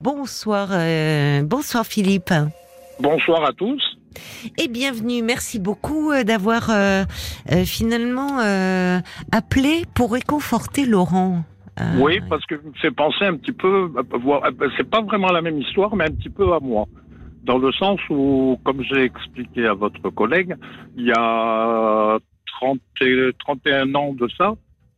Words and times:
Bonsoir, 0.00 0.68
euh, 0.72 1.42
bonsoir 1.42 1.84
Philippe. 1.84 2.32
Bonsoir 3.00 3.44
à 3.44 3.52
tous. 3.52 3.82
Et 4.58 4.68
bienvenue. 4.68 5.22
Merci 5.22 5.58
beaucoup 5.58 6.10
euh, 6.10 6.24
d'avoir 6.24 6.70
euh, 6.70 7.04
euh, 7.52 7.64
finalement 7.64 8.38
appelé 9.30 9.84
pour 9.94 10.12
réconforter 10.12 10.86
Laurent. 10.86 11.44
Oui, 11.98 12.20
parce 12.28 12.44
que 12.44 12.56
c'est 12.82 12.94
pensé 12.94 13.24
un 13.24 13.36
petit 13.36 13.52
peu, 13.52 13.90
c'est 14.76 14.88
pas 14.90 15.00
vraiment 15.00 15.28
la 15.32 15.40
même 15.40 15.58
histoire, 15.58 15.96
mais 15.96 16.04
un 16.04 16.10
petit 16.14 16.28
peu 16.28 16.52
à 16.52 16.60
moi. 16.60 16.84
Dans 17.44 17.56
le 17.56 17.72
sens 17.72 17.98
où, 18.10 18.58
comme 18.64 18.82
j'ai 18.82 19.04
expliqué 19.04 19.66
à 19.66 19.72
votre 19.72 20.10
collègue, 20.10 20.56
il 20.98 21.06
y 21.06 21.12
a 21.16 22.18
30 22.58 22.78
et- 23.00 23.30
31 23.38 23.94
ans 23.94 24.12
de 24.12 24.28
ça, 24.36 24.52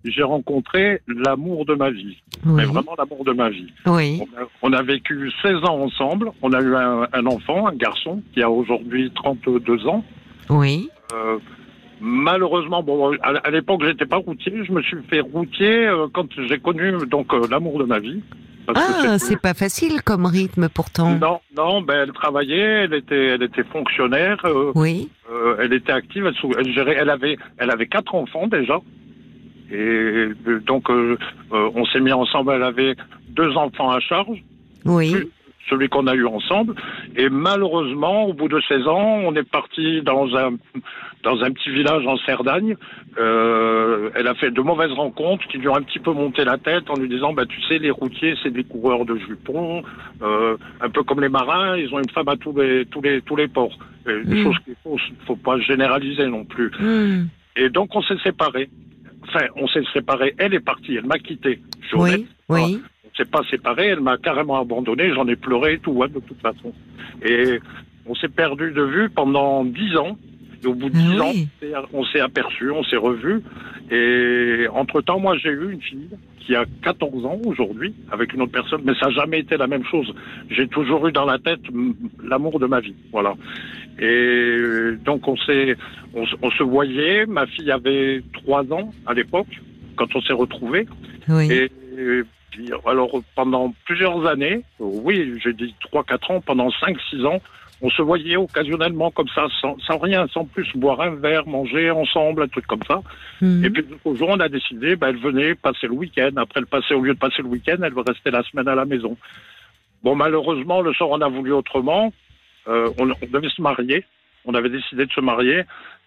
j'ai 0.05 0.23
rencontré 0.23 1.01
l'amour 1.09 1.65
de 1.65 1.75
ma 1.75 1.91
vie. 1.91 2.17
Mais 2.45 2.65
vraiment 2.65 2.95
l'amour 2.99 3.25
de 3.25 3.33
ma 3.33 3.51
vie. 3.51 3.73
oui, 3.87 4.21
On 4.21 4.41
a, 4.41 4.47
on 4.63 4.73
a 4.73 4.83
vécu 4.83 5.31
16 5.43 5.57
ans 5.65 5.79
ensemble. 5.81 6.31
On 6.43 6.53
a 6.53 6.61
eu 6.61 6.75
un, 6.75 7.07
un 7.13 7.27
enfant, 7.27 7.67
un 7.69 7.75
garçon, 7.75 8.23
qui 8.35 8.43
a 8.43 8.51
aujourd'hui 8.51 9.11
32 9.15 9.87
ans. 9.87 10.05
oui. 10.51 10.89
Euh, 11.15 11.39
malheureusement, 12.01 12.83
bon, 12.83 13.13
à, 13.23 13.29
à 13.45 13.51
l'époque, 13.51 13.83
j'étais 13.85 14.07
pas 14.07 14.17
routier. 14.17 14.53
Je 14.65 14.73
me 14.73 14.83
suis 14.83 14.97
fait 15.11 15.21
routier 15.21 15.87
euh, 15.87 16.07
quand 16.13 16.27
j'ai 16.49 16.59
connu 16.59 16.93
donc 17.07 17.33
euh, 17.33 17.43
l'amour 17.51 17.79
de 17.79 17.85
ma 17.85 17.99
vie. 17.99 18.23
Parce 18.67 18.81
Ah, 19.05 19.19
c'est 19.19 19.41
pas 19.41 19.55
facile 19.55 20.03
comme 20.03 20.25
rythme 20.25 20.69
pourtant. 20.69 21.19
non, 21.19 21.41
non, 21.57 21.83
ben 21.83 22.05
elle 22.05 22.13
travaillait, 22.13 22.85
elle 22.85 22.95
était, 22.95 23.27
elle 23.35 23.43
était 23.43 23.65
fonctionnaire, 23.65 24.39
Oui, 24.77 25.11
elle 25.59 25.73
était 25.73 25.91
active, 25.91 26.27
elle, 26.27 26.51
elle 26.59 26.73
gérait, 26.73 26.97
elle 26.99 27.11
avait, 27.11 27.37
elle 27.59 27.71
avait 27.73 27.89
quatre 27.89 28.15
enfants 28.15 28.47
déjà. 28.47 28.79
Et 29.73 29.77
euh, 30.47 30.61
donc, 30.67 30.89
euh, 30.91 31.17
euh, 31.53 31.71
on 31.75 31.85
s'est 31.87 32.01
mis 32.01 32.13
ensemble. 32.13 32.53
Elle 32.55 32.63
avait 32.63 32.95
deux 33.31 33.51
enfants 33.57 33.91
à 33.91 34.01
charge. 34.01 34.39
oui. 34.85 35.15
celui 35.71 35.89
qu'on 35.89 36.07
a 36.09 36.15
eu 36.15 36.27
ensemble. 36.27 36.75
Et 37.17 37.29
malheureusement, 37.31 38.25
au 38.27 38.35
bout 38.35 38.49
de 38.49 38.61
16 38.69 38.87
ans, 38.89 39.21
on 39.25 39.35
est 39.37 39.49
parti 39.49 40.03
dans 40.03 40.27
un 40.37 40.55
dans 41.23 41.41
un 41.45 41.51
petit 41.53 41.71
village 41.71 42.05
en 42.05 42.17
Cerdagne. 42.19 42.75
Euh, 43.17 44.11
elle 44.17 44.27
a 44.27 44.35
fait 44.35 44.51
de 44.51 44.61
mauvaises 44.61 44.91
rencontres 44.91 45.47
qui 45.47 45.59
lui 45.59 45.69
ont 45.69 45.77
un 45.77 45.83
petit 45.83 46.01
peu 46.01 46.13
monté 46.13 46.45
la 46.45 46.59
tête 46.59 46.91
en 46.91 46.97
lui 46.97 47.09
disant 47.09 47.33
bah 47.33 47.47
tu 47.47 47.63
sais 47.63 47.79
les 47.79 47.93
routiers 47.93 48.35
c'est 48.43 48.51
des 48.53 48.65
coureurs 48.65 49.05
de 49.05 49.17
jupons, 49.17 49.83
euh, 50.23 50.57
un 50.81 50.91
peu 50.91 51.05
comme 51.05 51.21
les 51.21 51.29
marins, 51.29 51.77
ils 51.77 51.95
ont 51.95 52.01
une 52.01 52.11
femme 52.11 52.29
à 52.29 52.37
tous 52.37 52.53
les 52.59 52.85
tous 52.87 53.01
les 53.01 53.23
tous 53.23 53.37
les 53.37 53.47
ports. 53.49 53.79
Des 54.05 54.15
Mm. 54.35 54.43
choses 54.43 54.59
qu'il 54.65 54.75
faut 54.83 54.99
faut 55.27 55.37
pas 55.37 55.59
généraliser 55.61 56.27
non 56.27 56.45
plus. 56.45 56.73
Hmm, 56.81 57.27
Et 57.57 57.69
donc 57.71 57.95
on 57.95 58.03
s'est 58.03 58.19
séparés. 58.25 58.69
Enfin, 59.35 59.47
on 59.57 59.67
s'est 59.69 59.85
séparés. 59.93 60.35
Elle 60.39 60.55
est 60.55 60.61
partie, 60.61 60.97
elle 60.97 61.07
m'a 61.07 61.19
quitté. 61.19 61.61
Oui, 61.95 62.27
oui. 62.49 62.83
On 63.05 63.17
s'est 63.17 63.31
pas 63.31 63.43
séparés, 63.51 63.89
elle 63.89 64.01
m'a 64.01 64.19
carrément 64.19 64.61
abandonné, 64.61 65.13
j'en 65.15 65.27
ai 65.29 65.37
pleuré 65.37 65.75
et 65.75 65.79
tout, 65.79 66.03
hein, 66.03 66.09
de 66.09 66.21
toute 66.21 66.41
façon. 66.41 66.73
Et 67.25 67.61
on 68.07 68.15
s'est 68.15 68.29
perdu 68.29 68.73
de 68.73 68.83
vue 68.83 69.11
pendant 69.11 69.65
dix 69.65 69.97
ans. 69.97 70.17
Et 70.63 70.67
au 70.67 70.75
bout 70.75 70.89
de 70.91 70.95
dix 70.95 71.17
Ah 71.19 71.23
ans, 71.25 71.31
oui. 71.35 71.49
on 71.93 72.05
s'est- 72.05 72.21
aperçu, 72.21 72.71
on 72.71 72.85
s'est 72.85 72.97
revu. 72.97 73.43
Et 73.91 74.67
entre-temps, 74.73 75.19
moi, 75.19 75.37
j'ai 75.37 75.51
eu 75.51 75.73
une 75.73 75.83
fille 75.83 76.09
qui 76.39 76.55
a 76.57 76.65
14 76.83 77.25
ans 77.27 77.39
aujourd'hui, 77.45 77.95
avec 78.11 78.33
une 78.33 78.43
autre 78.43 78.53
personne, 78.53 78.83
mais 78.85 78.95
ça 79.01 79.07
n'a 79.07 79.13
jamais 79.13 79.41
été 79.41 79.57
la 79.57 79.67
même 79.67 79.85
chose. 79.85 80.13
J'ai 80.51 80.67
toujours 80.69 81.07
eu 81.09 81.13
dans 81.13 81.25
la 81.25 81.39
tête 81.39 81.61
l'amour 82.25 82.59
de 82.59 82.67
ma 82.67 82.81
vie, 82.81 82.95
voilà. 83.13 83.35
Et 84.01 84.93
donc, 85.05 85.29
on 85.29 85.37
s'est, 85.37 85.77
on, 86.15 86.51
se 86.51 86.63
voyait. 86.63 87.27
Ma 87.27 87.47
fille 87.47 87.71
avait 87.71 88.23
trois 88.33 88.65
ans 88.73 88.91
à 89.07 89.15
l'époque, 89.15 89.49
quand 89.97 90.15
on 90.15 90.21
s'est 90.23 90.33
retrouvés. 90.33 90.87
oui. 91.29 91.51
Et, 91.53 91.65
et 91.99 92.23
puis, 92.51 92.71
alors, 92.87 93.23
pendant 93.37 93.75
plusieurs 93.85 94.27
années, 94.27 94.63
oui, 94.79 95.39
j'ai 95.43 95.53
dit 95.53 95.75
3-4 95.93 96.33
ans, 96.33 96.41
pendant 96.41 96.69
5-6 96.71 97.25
ans, 97.27 97.41
on 97.83 97.91
se 97.91 98.01
voyait 98.01 98.37
occasionnellement 98.37 99.11
comme 99.11 99.29
ça, 99.35 99.47
sans, 99.61 99.77
sans 99.81 99.99
rien, 99.99 100.27
sans 100.33 100.45
plus, 100.45 100.69
boire 100.77 101.01
un 101.01 101.17
verre, 101.17 101.47
manger 101.49 101.91
ensemble, 101.91 102.45
un 102.45 102.49
truc 102.49 102.67
comme 102.67 102.83
ça. 102.87 103.01
Hmm. 103.41 103.65
Et 103.65 103.71
puis, 103.71 103.85
au 104.05 104.15
jour, 104.15 104.29
on 104.31 104.39
a 104.41 104.49
décidé, 104.49 104.95
ben, 104.97 105.09
elle 105.09 105.19
venait 105.19 105.55
passer 105.57 105.89
le 105.89 105.95
week-end. 105.95 106.31
Après, 106.37 106.61
elle 106.61 106.67
passait, 106.67 106.95
au 106.95 107.03
lieu 107.03 107.15
de 107.15 107.19
passer 107.19 107.43
le 107.43 107.49
week-end, 107.49 107.77
elle 107.83 107.93
veut 107.93 108.05
rester 108.07 108.31
la 108.31 108.43
semaine 108.45 108.69
à 108.69 108.75
la 108.77 108.85
maison. 108.85 109.17
Bon, 110.05 110.15
malheureusement, 110.15 110.81
le 110.81 110.93
soir, 110.95 111.11
on 111.11 111.21
a 111.21 111.29
voulu 111.29 111.53
autrement. 111.53 112.13
Euh, 112.69 112.89
on, 112.99 113.11
on 113.11 113.27
devait 113.33 113.49
se 113.49 113.61
marier. 113.61 114.05
On 114.45 114.55
avait 114.55 114.71
décidé 114.71 115.07
de 115.07 115.13
se 115.13 115.21
marier. 115.21 115.63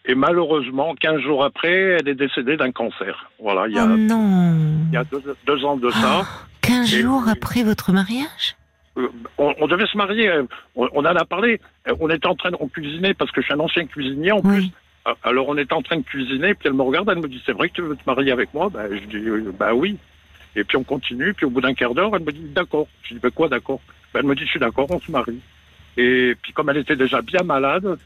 Et 0.05 0.15
malheureusement, 0.15 0.93
15 0.99 1.19
jours 1.21 1.43
après, 1.43 1.97
elle 1.99 2.07
est 2.07 2.15
décédée 2.15 2.57
d'un 2.57 2.71
cancer. 2.71 3.29
Voilà, 3.41 3.67
il 3.67 3.75
y 3.75 3.79
a, 3.79 3.85
Oh 3.85 3.97
non. 3.97 4.53
il 4.89 4.93
y 4.93 4.97
a 4.97 5.03
deux, 5.03 5.21
deux 5.47 5.65
ans 5.65 5.77
de 5.77 5.89
ça. 5.89 6.21
Oh, 6.21 6.45
15 6.61 6.93
Et- 6.93 7.01
jours 7.01 7.23
après 7.29 7.63
votre 7.63 7.91
mariage? 7.91 8.55
On, 9.37 9.53
on 9.59 9.67
devait 9.67 9.85
se 9.87 9.97
marier. 9.97 10.29
euh, 10.29 10.43
On, 10.75 10.87
on 10.93 10.99
en 11.01 11.15
a 11.15 11.25
parlé. 11.25 11.59
Euh, 11.87 11.95
On 11.99 12.09
était 12.09 12.27
en 12.27 12.35
train 12.35 12.51
de 12.51 12.57
on 12.59 12.67
cuisiner 12.67 13.13
parce 13.13 13.31
que 13.31 13.41
je 13.41 13.45
suis 13.45 13.53
un 13.53 13.59
ancien 13.59 13.85
cuisinier 13.85 14.31
en 14.31 14.41
plus. 14.41 14.51
Oui. 14.51 14.71
Euh, 15.07 15.13
Alors 15.23 15.47
on 15.49 15.57
était 15.57 15.73
en 15.73 15.81
train 15.81 15.97
de 15.97 16.03
cuisiner, 16.03 16.53
puis 16.55 16.67
elle 16.67 16.73
me 16.73 16.81
regarde, 16.81 17.09
elle 17.09 17.19
me 17.21 17.27
dit 17.27 17.41
c'est 17.45 17.51
vrai 17.53 17.69
que 17.69 17.75
tu 17.75 17.81
veux 17.81 17.95
te 17.95 18.03
marier 18.07 18.31
avec 18.31 18.53
moi? 18.53 18.69
Ben 18.73 18.87
je 18.91 19.05
dis 19.07 19.27
euh, 19.27 19.51
bah 19.57 19.73
oui. 19.73 19.97
Et 20.55 20.63
puis 20.63 20.77
on 20.77 20.83
continue, 20.83 21.33
puis 21.33 21.45
au 21.45 21.49
bout 21.49 21.61
d'un 21.61 21.73
quart 21.73 21.93
d'heure, 21.93 22.11
elle 22.15 22.23
me 22.23 22.31
dit 22.31 22.47
d'accord. 22.55 22.87
Je 23.03 23.13
dis 23.15 23.19
ben 23.19 23.29
quoi 23.31 23.49
d'accord? 23.49 23.81
Ben 24.13 24.21
elle 24.21 24.25
me 24.27 24.35
dit 24.35 24.43
je 24.45 24.49
suis 24.51 24.59
d'accord, 24.59 24.87
on 24.89 24.99
se 24.99 25.11
marie. 25.11 25.39
Et 25.97 26.35
puis 26.41 26.53
comme 26.53 26.69
elle 26.69 26.77
était 26.77 26.95
déjà 26.95 27.21
bien 27.21 27.41
malade, 27.43 27.97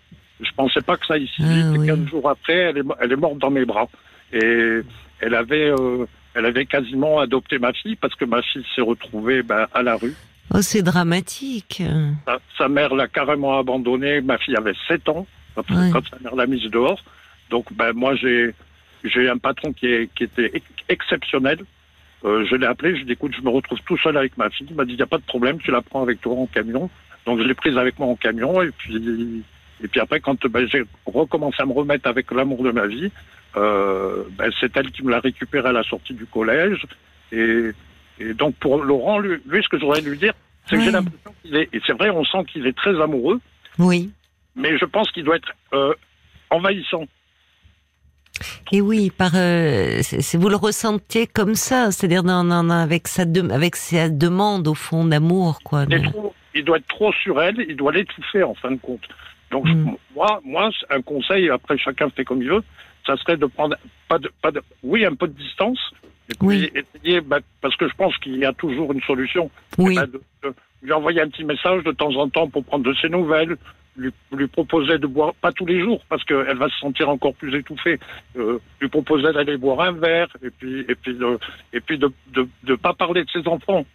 je 0.41 0.51
pensais 0.56 0.81
pas 0.81 0.97
que 0.97 1.06
ça 1.06 1.17
ici. 1.17 1.41
Ah, 1.41 1.71
oui. 1.77 1.85
15 1.88 2.07
jours 2.07 2.29
après, 2.29 2.53
elle 2.53 2.77
est, 2.79 2.83
mo- 2.83 2.95
elle 3.00 3.11
est 3.11 3.16
morte 3.17 3.38
dans 3.39 3.50
mes 3.51 3.66
bras. 3.66 3.88
Et 4.31 4.79
elle 5.21 5.35
avait, 5.35 5.71
euh, 5.71 6.06
elle 6.33 6.45
avait 6.45 6.66
quasiment 6.66 7.19
adopté 7.19 7.59
ma 7.59 7.73
fille 7.73 7.95
parce 7.95 8.16
que 8.16 8.25
ma 8.25 8.41
fille 8.41 8.66
s'est 8.75 8.81
retrouvée 8.81 9.41
ben, 9.44 9.67
à 9.73 9.81
la 9.83 9.95
rue. 9.95 10.13
Oh, 10.53 10.61
c'est 10.61 10.81
dramatique. 10.81 11.83
Sa, 12.25 12.39
sa 12.57 12.67
mère 12.69 12.93
l'a 12.95 13.07
carrément 13.07 13.59
abandonnée. 13.59 14.21
Ma 14.21 14.37
fille 14.37 14.55
avait 14.55 14.73
7 14.87 15.07
ans 15.09 15.27
quand, 15.55 15.69
Ouais. 15.69 15.89
quand 15.91 16.01
sa 16.09 16.17
mère 16.23 16.35
l'a 16.35 16.47
mise 16.47 16.63
dehors. 16.71 17.01
Donc, 17.49 17.71
ben, 17.73 17.93
moi, 17.93 18.15
j'ai 18.15 18.53
j'ai 19.03 19.29
un 19.29 19.38
patron 19.38 19.71
qui, 19.71 19.85
est, 19.88 20.13
qui 20.13 20.25
était 20.25 20.51
ex- 20.53 20.65
exceptionnel. 20.89 21.59
Euh, 22.25 22.45
je 22.49 22.55
l'ai 22.55 22.65
appelé, 22.65 22.89
je 22.91 22.95
lui 22.95 23.01
ai 23.03 23.05
dit, 23.05 23.11
écoute, 23.13 23.33
je 23.38 23.41
me 23.41 23.49
retrouve 23.49 23.79
tout 23.85 23.97
seul 23.97 24.17
avec 24.17 24.38
ma 24.38 24.49
fille. 24.49 24.67
Il 24.69 24.75
m'a 24.75 24.83
dit, 24.83 24.91
il 24.93 24.97
n'y 24.97 25.01
a 25.01 25.07
pas 25.07 25.19
de 25.19 25.23
problème, 25.23 25.57
tu 25.59 25.71
la 25.71 25.81
prends 25.81 26.01
avec 26.03 26.19
toi 26.19 26.33
en 26.35 26.47
camion. 26.47 26.89
Donc, 27.25 27.39
je 27.39 27.43
l'ai 27.43 27.53
prise 27.53 27.77
avec 27.77 27.97
moi 27.97 28.09
en 28.09 28.15
camion. 28.15 28.61
Et 28.61 28.71
puis, 28.71 29.43
et 29.81 29.88
puis 29.88 29.99
après, 30.01 30.19
quand 30.19 30.45
ben, 30.47 30.67
j'ai 30.67 30.83
recommencé 31.05 31.61
à 31.61 31.65
me 31.65 31.71
remettre 31.71 32.09
avec 32.09 32.29
l'amour 32.31 32.61
de 32.63 32.71
ma 32.71 32.88
vie, 32.88 33.09
euh, 33.55 34.23
ben, 34.38 34.51
c'est 34.59 34.75
elle 34.75 34.91
qui 34.91 35.03
me 35.03 35.11
l'a 35.11 35.19
récupéré 35.21 35.69
à 35.69 35.71
la 35.71 35.83
sortie 35.83 36.13
du 36.13 36.25
collège. 36.25 36.85
Et, 37.31 37.69
et 38.19 38.34
donc, 38.34 38.56
pour 38.56 38.84
Laurent, 38.84 39.19
lui, 39.19 39.38
lui, 39.47 39.63
ce 39.63 39.69
que 39.69 39.78
je 39.80 39.85
voudrais 39.85 40.02
lui 40.02 40.18
dire, 40.18 40.34
c'est 40.68 40.75
que 40.78 40.81
j'ai 40.84 40.91
l'impression 40.91 41.34
qu'il 41.41 41.56
est, 41.56 41.69
et 41.74 41.81
c'est 41.85 41.94
vrai, 41.94 42.09
on 42.09 42.24
sent 42.25 42.44
qu'il 42.52 42.66
est 42.68 42.75
très 42.78 43.00
amoureux, 43.02 43.40
Oui. 43.78 44.12
mais 44.56 44.78
je 44.78 44.85
pense 44.85 45.09
qu'il 45.12 45.24
doit 45.24 45.38
être 45.38 45.52
euh, 45.74 45.94
envahissant. 46.50 47.06
Et 48.72 48.80
oui, 48.81 49.09
par 49.09 49.31
euh, 49.35 50.02
vous 50.35 50.50
le 50.50 50.56
ressentiez 50.56 51.28
comme 51.28 51.56
ça, 51.56 51.91
c'est-à-dire 51.91 52.24
avec 52.25 53.07
sa 53.07 53.25
de- 53.25 53.50
avec 53.52 53.75
sa 53.75 54.07
demande 54.09 54.68
au 54.68 54.75
fond 54.75 55.03
d'amour, 55.06 55.59
quoi. 55.63 55.86
Il, 55.90 56.01
trop- 56.12 56.34
doit 56.63 56.78
être 56.78 56.88
trop 56.88 57.12
sur 57.13 57.41
elle, 57.41 57.66
il 57.68 57.75
doit 57.75 57.91
l'étouffer 57.91 58.44
en 58.44 58.53
fin 58.53 58.72
de 58.72 58.78
compte. 58.78 59.07
Donc 59.51 59.66
Mm. 59.68 59.96
moi, 60.16 60.40
moi, 60.46 60.69
un 60.90 61.01
conseil, 61.01 61.50
après 61.50 61.78
chacun 61.78 62.09
fait 62.12 62.24
comme 62.24 62.41
il 62.41 62.50
veut, 62.50 62.63
ça 63.06 63.18
serait 63.18 63.36
de 63.38 63.46
prendre 63.47 63.75
pas 64.07 64.19
de, 64.19 64.31
pas 64.41 64.51
de, 64.51 64.62
oui, 64.84 65.03
un 65.06 65.16
peu 65.16 65.28
de 65.28 65.34
distance, 65.34 65.80
et 66.29 66.34
puis 66.35 66.47
Oui. 66.47 66.72
essayer, 66.75 67.22
bah, 67.22 67.40
parce 67.62 67.75
que 67.75 67.88
je 67.90 67.94
pense 67.95 68.16
qu'il 68.17 68.38
y 68.38 68.45
a 68.45 68.53
toujours 68.53 68.91
une 68.94 69.01
solution. 69.01 69.50
Oui. 69.78 69.95
Bah, 69.95 70.06
de- 70.06 70.22
de 70.44 70.53
lui 70.81 70.94
envoyer 70.94 71.22
un 71.22 71.28
petit 71.29 71.44
message 71.44 71.84
de 71.84 71.91
temps 71.91 72.16
en 72.16 72.29
temps 72.29 72.47
pour 72.47 72.63
prendre 72.63 72.85
de 72.85 72.94
ses 73.01 73.09
nouvelles, 73.09 73.57
lui, 73.97 74.12
lui 74.31 74.47
proposer 74.47 74.97
de 74.97 75.07
boire, 75.07 75.34
pas 75.35 75.51
tous 75.51 75.66
les 75.66 75.81
jours, 75.81 76.01
parce 76.07 76.23
qu'elle 76.23 76.57
va 76.57 76.69
se 76.69 76.78
sentir 76.79 77.09
encore 77.09 77.34
plus 77.34 77.53
étouffée, 77.57 78.00
euh, 78.38 78.59
lui 78.79 78.88
proposer 78.88 79.34
d'aller 79.34 79.57
boire 79.57 79.81
un 79.81 79.91
verre, 79.91 80.29
et 80.41 80.50
puis, 80.51 80.85
et 80.88 80.95
puis, 80.95 81.13
de, 81.16 81.38
et 81.73 81.81
puis 81.81 81.97
de, 81.97 82.09
de, 82.34 82.47
de 82.63 82.75
pas 82.75 82.94
parler 82.94 83.25
de 83.25 83.29
ses 83.29 83.45
enfants. 83.47 83.85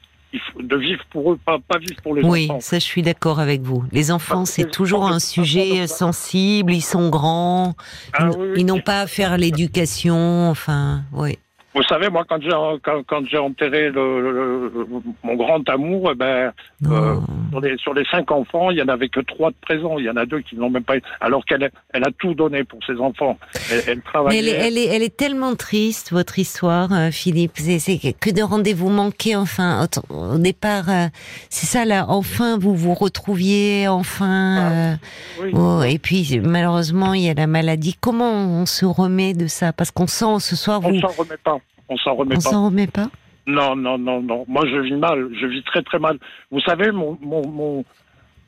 De 0.60 0.76
vivre 0.76 1.00
pour 1.10 1.32
eux, 1.32 1.38
pas, 1.46 1.58
pas 1.60 1.78
vivre 1.78 2.02
pour 2.02 2.16
les 2.16 2.22
Oui, 2.24 2.46
enfants. 2.50 2.58
ça 2.60 2.80
je 2.80 2.84
suis 2.84 3.02
d'accord 3.02 3.38
avec 3.38 3.60
vous. 3.60 3.84
Les 3.92 4.10
enfants, 4.10 4.44
c'est 4.44 4.68
toujours 4.68 5.06
un 5.06 5.20
sujet 5.20 5.82
de- 5.82 5.86
sensible, 5.86 6.72
ils 6.72 6.80
sont 6.82 7.08
grands, 7.08 7.76
Ah 8.12 8.24
ils, 8.32 8.36
oui, 8.36 8.46
oui. 8.48 8.54
ils 8.58 8.66
n'ont 8.66 8.80
pas 8.80 9.02
à 9.02 9.06
faire 9.06 9.38
l'éducation, 9.38 10.50
enfin, 10.50 11.02
oui. 11.12 11.38
Vous 11.74 11.82
savez, 11.82 12.08
moi, 12.08 12.24
quand 12.28 12.40
j'ai 12.40 12.50
quand, 12.84 13.02
quand 13.06 13.26
j'ai 13.28 13.38
enterré 13.38 13.90
le, 13.90 14.20
le- 14.20 14.72
le- 14.72 14.86
mon 15.24 15.34
grand 15.34 15.68
amour, 15.68 16.10
eh 16.12 16.14
ben, 16.14 16.52
Non. 16.80 17.22
sur 17.50 17.60
les 17.60 17.76
sur 17.78 17.94
les 17.94 18.04
cinq 18.04 18.30
enfants, 18.30 18.70
il 18.70 18.78
y 18.78 18.82
en 18.82 18.86
avait 18.88 19.08
que 19.08 19.18
trois 19.20 19.50
de 19.50 19.56
présents. 19.60 19.98
Il 19.98 20.04
y 20.04 20.10
en 20.10 20.16
a 20.16 20.24
deux 20.24 20.38
qui 20.40 20.54
n'ont 20.56 20.70
même 20.70 20.84
pas. 20.84 20.94
Alors 21.20 21.44
qu'elle 21.44 21.64
a- 21.64 21.70
elle 21.92 22.04
a 22.04 22.10
tout 22.16 22.34
donné 22.34 22.62
pour 22.62 22.78
ses 22.84 22.96
enfants. 23.00 23.36
Elle, 23.72 23.82
elle 23.88 24.02
travaillait. 24.02 24.38
elle 24.38 24.48
est, 24.48 24.66
elle, 24.68 24.78
est, 24.78 24.86
elle 24.86 25.02
est 25.02 25.16
tellement 25.16 25.56
triste, 25.56 26.12
votre 26.12 26.38
histoire, 26.38 26.92
euh, 26.92 27.10
Philippe. 27.10 27.58
C'est 27.58 27.98
que 28.20 28.30
de 28.30 28.42
rendez-vous 28.42 28.90
manqués, 28.90 29.34
enfin, 29.34 29.86
au, 30.10 30.38
départ, 30.38 30.88
euh, 30.88 31.06
c'est 31.50 31.66
ça, 31.66 31.84
là, 31.84 32.06
enfin, 32.08 32.56
vous 32.56 32.76
vous 32.76 32.94
retrouviez, 32.94 33.88
enfin. 33.88 34.92
euh, 34.92 34.94
Oui. 35.42 35.50
oh, 35.54 35.82
et 35.82 35.98
puis, 35.98 36.40
malheureusement, 36.42 37.14
il 37.14 37.22
y 37.22 37.28
a 37.30 37.34
la 37.34 37.48
maladie. 37.48 37.96
Comment 38.00 38.30
on 38.32 38.64
se 38.66 38.84
remet 38.86 39.34
de 39.34 39.48
ça? 39.48 39.72
Parce 39.72 39.90
qu'on 39.90 40.06
sent 40.06 40.38
ce 40.38 40.54
soir, 40.54 40.80
On 40.84 40.90
vous. 40.92 41.00
s'en 41.00 41.08
remet 41.08 41.36
pas. 41.42 41.58
On 41.88 41.96
s'en 41.96 42.14
remet 42.14 42.36
On 42.36 42.40
pas. 42.40 42.50
s'en 42.50 42.64
remet 42.66 42.86
pas 42.86 43.10
Non, 43.46 43.76
non, 43.76 43.98
non, 43.98 44.22
non. 44.22 44.44
Moi, 44.48 44.64
je 44.66 44.76
vis 44.78 44.94
mal. 44.96 45.28
Je 45.38 45.46
vis 45.46 45.62
très, 45.64 45.82
très 45.82 45.98
mal. 45.98 46.18
Vous 46.50 46.60
savez, 46.60 46.90
mon, 46.92 47.18
mon, 47.20 47.46
mon, 47.46 47.84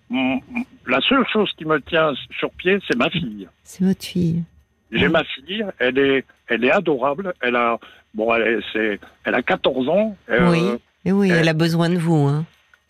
mon- 0.08 0.40
la 0.86 1.00
seule 1.02 1.24
chose 1.32 1.50
qui 1.58 1.64
me 1.64 1.80
tient 1.80 2.12
sur 2.38 2.50
pied, 2.52 2.78
c'est 2.88 2.96
ma 2.96 3.10
fille. 3.10 3.48
C'est 3.62 3.84
votre 3.84 4.04
fille. 4.04 4.42
J'ai 4.92 5.02
Ouais. 5.06 5.08
ma 5.12 5.24
fille. 5.24 5.64
Elle 5.78 5.98
est, 5.98 6.24
elle 6.48 6.64
est 6.64 6.70
adorable. 6.70 7.34
Elle 7.40 7.56
a, 7.56 7.78
bon, 8.14 8.32
elle, 8.34 8.62
est- 8.74 9.00
elle 9.24 9.34
a 9.34 9.42
14 9.42 9.88
ans. 9.88 10.16
euh, 10.30 10.50
oui. 10.50 10.62
Et 11.04 11.12
oui, 11.12 11.30
euh, 11.30 11.36
elle 11.40 11.48
a 11.48 11.52
besoin 11.54 11.88
de 11.90 11.96
vous. 11.98 12.26
Hein. 12.26 12.44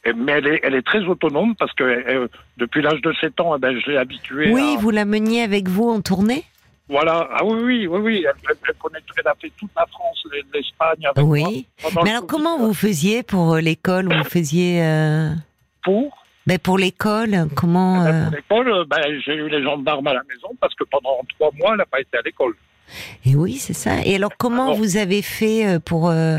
et- 0.04 0.12
mais 0.12 0.32
elle 0.32 0.46
est, 0.46 0.60
elle 0.62 0.74
est 0.76 0.86
très 0.86 1.02
autonome 1.04 1.54
parce 1.56 1.72
que 1.72 1.82
euh, 1.82 2.28
depuis 2.58 2.80
l'âge 2.80 3.00
de 3.02 3.12
7 3.20 3.40
ans, 3.40 3.56
eh 3.56 3.58
ben, 3.58 3.76
je 3.78 3.90
l'ai 3.90 3.96
habituée. 3.96 4.52
Oui, 4.52 4.76
à- 4.76 4.80
vous 4.80 4.90
la 4.90 5.04
meniez 5.04 5.42
avec 5.42 5.68
vous 5.68 5.88
en 5.88 6.00
tournée? 6.00 6.44
Voilà. 6.88 7.28
Ah 7.32 7.44
oui, 7.44 7.62
oui, 7.64 7.86
oui, 7.88 8.00
oui. 8.00 8.24
Elle, 8.28 8.34
elle, 8.48 8.56
elle 8.68 8.74
connaît- 8.74 8.98
elle 9.18 9.26
a 9.28 9.34
fait 9.40 9.52
toute 9.58 9.70
la 9.76 9.86
France, 9.86 10.24
l'Espagne 10.54 11.04
avec. 11.06 11.24
Oui. 11.26 11.66
Mais 12.04 12.10
alors, 12.10 12.26
comment 12.26 12.58
vous 12.58 12.74
faisiez 12.74 13.22
pour 13.22 13.54
euh, 13.54 13.60
l'école? 13.60 14.12
Vous 14.12 14.24
faisiez. 14.24 14.82
euh, 14.82 15.30
Pour? 15.82 16.16
Ben, 16.46 16.58
pour 16.60 16.78
l'école, 16.78 17.48
comment. 17.56 18.04
Ben, 18.04 18.14
euh, 18.14 18.24
Pour 18.48 18.62
l'école, 18.62 18.72
euh, 18.72 18.84
ben, 18.88 19.20
j'ai 19.24 19.34
eu 19.34 19.48
les 19.48 19.62
gendarmes 19.64 20.06
à 20.06 20.14
la 20.14 20.22
maison 20.28 20.48
parce 20.60 20.74
que 20.76 20.84
pendant 20.84 21.18
trois 21.36 21.50
mois, 21.58 21.70
elle 21.72 21.78
n'a 21.78 21.86
pas 21.86 22.00
été 22.00 22.16
à 22.18 22.22
l'école. 22.24 22.54
Et 23.24 23.34
oui, 23.34 23.54
c'est 23.54 23.72
ça. 23.72 24.00
Et 24.04 24.14
alors, 24.14 24.30
comment 24.38 24.66
Alors- 24.66 24.76
vous 24.76 24.96
avez 24.96 25.22
fait 25.22 25.66
euh, 25.66 25.80
pour. 25.80 26.08
euh, 26.08 26.36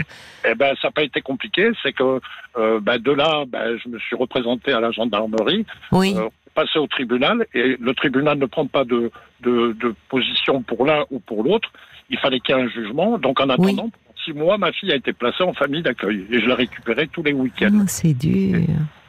Eh 0.49 0.55
ben, 0.55 0.73
ça 0.81 0.87
n'a 0.87 0.91
pas 0.93 1.03
été 1.03 1.19
compliqué. 1.19 1.71
C'est 1.83 1.91
que 1.91 2.21
euh, 2.57 2.79
ben, 2.79 2.97
de 2.99 3.11
là, 3.11 3.43
ben, 3.45 3.77
je 3.83 3.89
me 3.89 3.99
suis 3.99 4.15
représenté 4.15 4.71
à 4.71 4.79
la 4.79 4.91
gendarmerie, 4.91 5.65
Oui. 5.91 6.15
Passé 6.59 6.79
au 6.79 6.87
tribunal, 6.87 7.45
et 7.53 7.77
le 7.79 7.93
tribunal 7.93 8.37
ne 8.39 8.47
prend 8.47 8.65
pas 8.65 8.83
de, 8.83 9.11
de, 9.41 9.73
de 9.83 9.93
position 10.09 10.63
pour 10.63 10.85
l'un 10.87 11.03
ou 11.11 11.19
pour 11.19 11.43
l'autre. 11.43 11.69
Il 12.09 12.17
fallait 12.17 12.39
qu'il 12.39 12.55
y 12.55 12.57
ait 12.57 12.63
un 12.63 12.69
jugement. 12.69 13.17
Donc, 13.19 13.39
en 13.39 13.49
attendant, 13.49 13.89
pendant 13.89 13.91
six 14.25 14.33
mois, 14.33 14.57
ma 14.57 14.71
fille 14.71 14.91
a 14.91 14.95
été 14.95 15.13
placée 15.13 15.43
en 15.43 15.53
famille 15.53 15.83
d'accueil 15.83 16.25
et 16.31 16.39
je 16.41 16.47
la 16.47 16.55
récupérais 16.55 17.07
tous 17.07 17.21
les 17.21 17.33
week-ends. 17.33 17.79
Oh, 17.81 17.83
c'est 17.87 18.13
dur. 18.13 18.59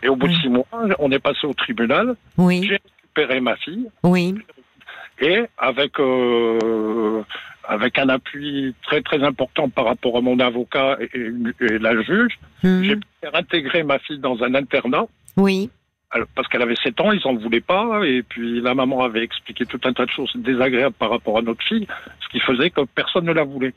Et 0.03 0.09
au 0.09 0.17
bout 0.17 0.29
de 0.29 0.35
six 0.35 0.49
mois, 0.51 0.67
on 0.99 1.11
est 1.11 1.19
passé 1.19 1.47
au 1.47 1.55
tribunal. 1.55 2.15
Oui. 2.37 2.63
J'ai 2.69 2.79
récupéré 2.85 3.41
ma 3.41 3.57
fille. 3.57 3.87
Oui. 4.03 4.35
et 5.21 5.39
avec 5.59 5.99
euh, 5.99 7.23
avec 7.77 7.99
un 7.99 8.09
appui 8.09 8.75
très 8.87 9.01
très 9.03 9.23
important 9.23 9.69
par 9.69 9.87
rapport 9.87 10.17
à 10.17 10.21
mon 10.21 10.39
avocat 10.41 10.97
et, 11.15 11.79
la 11.87 12.01
juge, 12.03 12.35
Mhm. 12.63 12.83
j'ai 12.85 12.97
pu 12.97 13.07
faire 13.21 13.35
intégrer 13.35 13.83
ma 13.83 13.99
fille 14.01 14.19
dans 14.21 14.43
un 14.43 14.55
internat 14.55 15.07
Oui. 15.37 15.71
Parce 16.35 16.49
qu'elle 16.49 16.63
avait 16.63 16.77
7 16.83 17.01
ans, 17.01 17.13
ils 17.13 17.21
en 17.27 17.35
voulaient 17.35 17.61
pas 17.61 18.01
et 18.05 18.23
puis 18.23 18.61
la 18.61 18.75
maman 18.75 19.03
avait 19.03 19.23
expliqué 19.23 19.67
tout 19.67 19.81
un 19.85 19.93
tas 19.93 20.07
de 20.07 20.11
choses 20.11 20.33
désagréables 20.37 20.95
par 20.99 21.11
rapport 21.11 21.39
à 21.39 21.43
notre 21.43 21.63
fille, 21.65 21.87
ce 22.21 22.29
qui 22.31 22.41
faisait 22.41 22.71
que 22.71 22.81
personne 22.95 23.25
ne 23.27 23.33
la 23.33 23.45
voulait. 23.45 23.75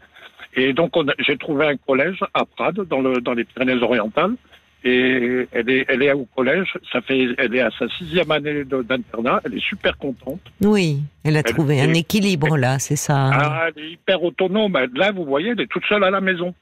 Et 0.54 0.74
donc 0.74 0.92
j'ai 1.20 1.38
trouvé 1.38 1.68
un 1.68 1.78
collège 1.78 2.20
à 2.34 2.46
Prades 2.46 2.82
dans 2.88 3.02
le 3.02 3.22
dans 3.22 3.34
les 3.34 3.44
Pyrénées-Orientales 3.46 4.36
et 4.84 5.46
elle 5.52 5.70
est 5.70 5.86
elle 5.90 6.02
est 6.04 6.12
au 6.14 6.26
collège, 6.36 6.74
ça 6.92 7.02
fait 7.02 7.28
elle 7.38 7.56
est 7.56 7.62
à 7.62 7.70
sa 7.78 7.88
sixième 7.90 8.32
année 8.32 8.64
d'internat, 8.66 9.42
elle 9.46 9.56
est 9.56 9.64
super 9.66 9.98
contente. 9.98 10.42
Oui. 10.62 11.00
Elle 11.24 11.36
a 11.36 11.40
Elle- 11.40 11.46
trouvé 11.54 11.80
un 11.82 11.90
elle- 11.90 11.98
équilibre 11.98 12.58
là, 12.58 12.80
c'est 12.80 12.96
ça. 12.96 13.16
hein. 13.18 13.32
Ah, 13.34 13.68
elle 13.76 13.84
est 13.84 13.92
hyper 13.92 14.24
autonome. 14.24 14.78
Là, 14.96 15.12
vous 15.12 15.26
voyez, 15.26 15.50
elle 15.50 15.62
est 15.62 15.68
toute 15.68 15.86
seule 15.86 16.04
à 16.04 16.10
la 16.10 16.22
maison. 16.22 16.54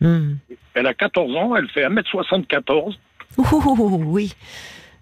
Mhm. 0.00 0.38
Elle 0.74 0.86
a 0.86 0.94
14 0.94 1.34
ans, 1.36 1.56
elle 1.56 1.68
fait 1.68 1.82
1m74. 1.84 2.98
Ouh, 3.36 4.02
oui. 4.06 4.32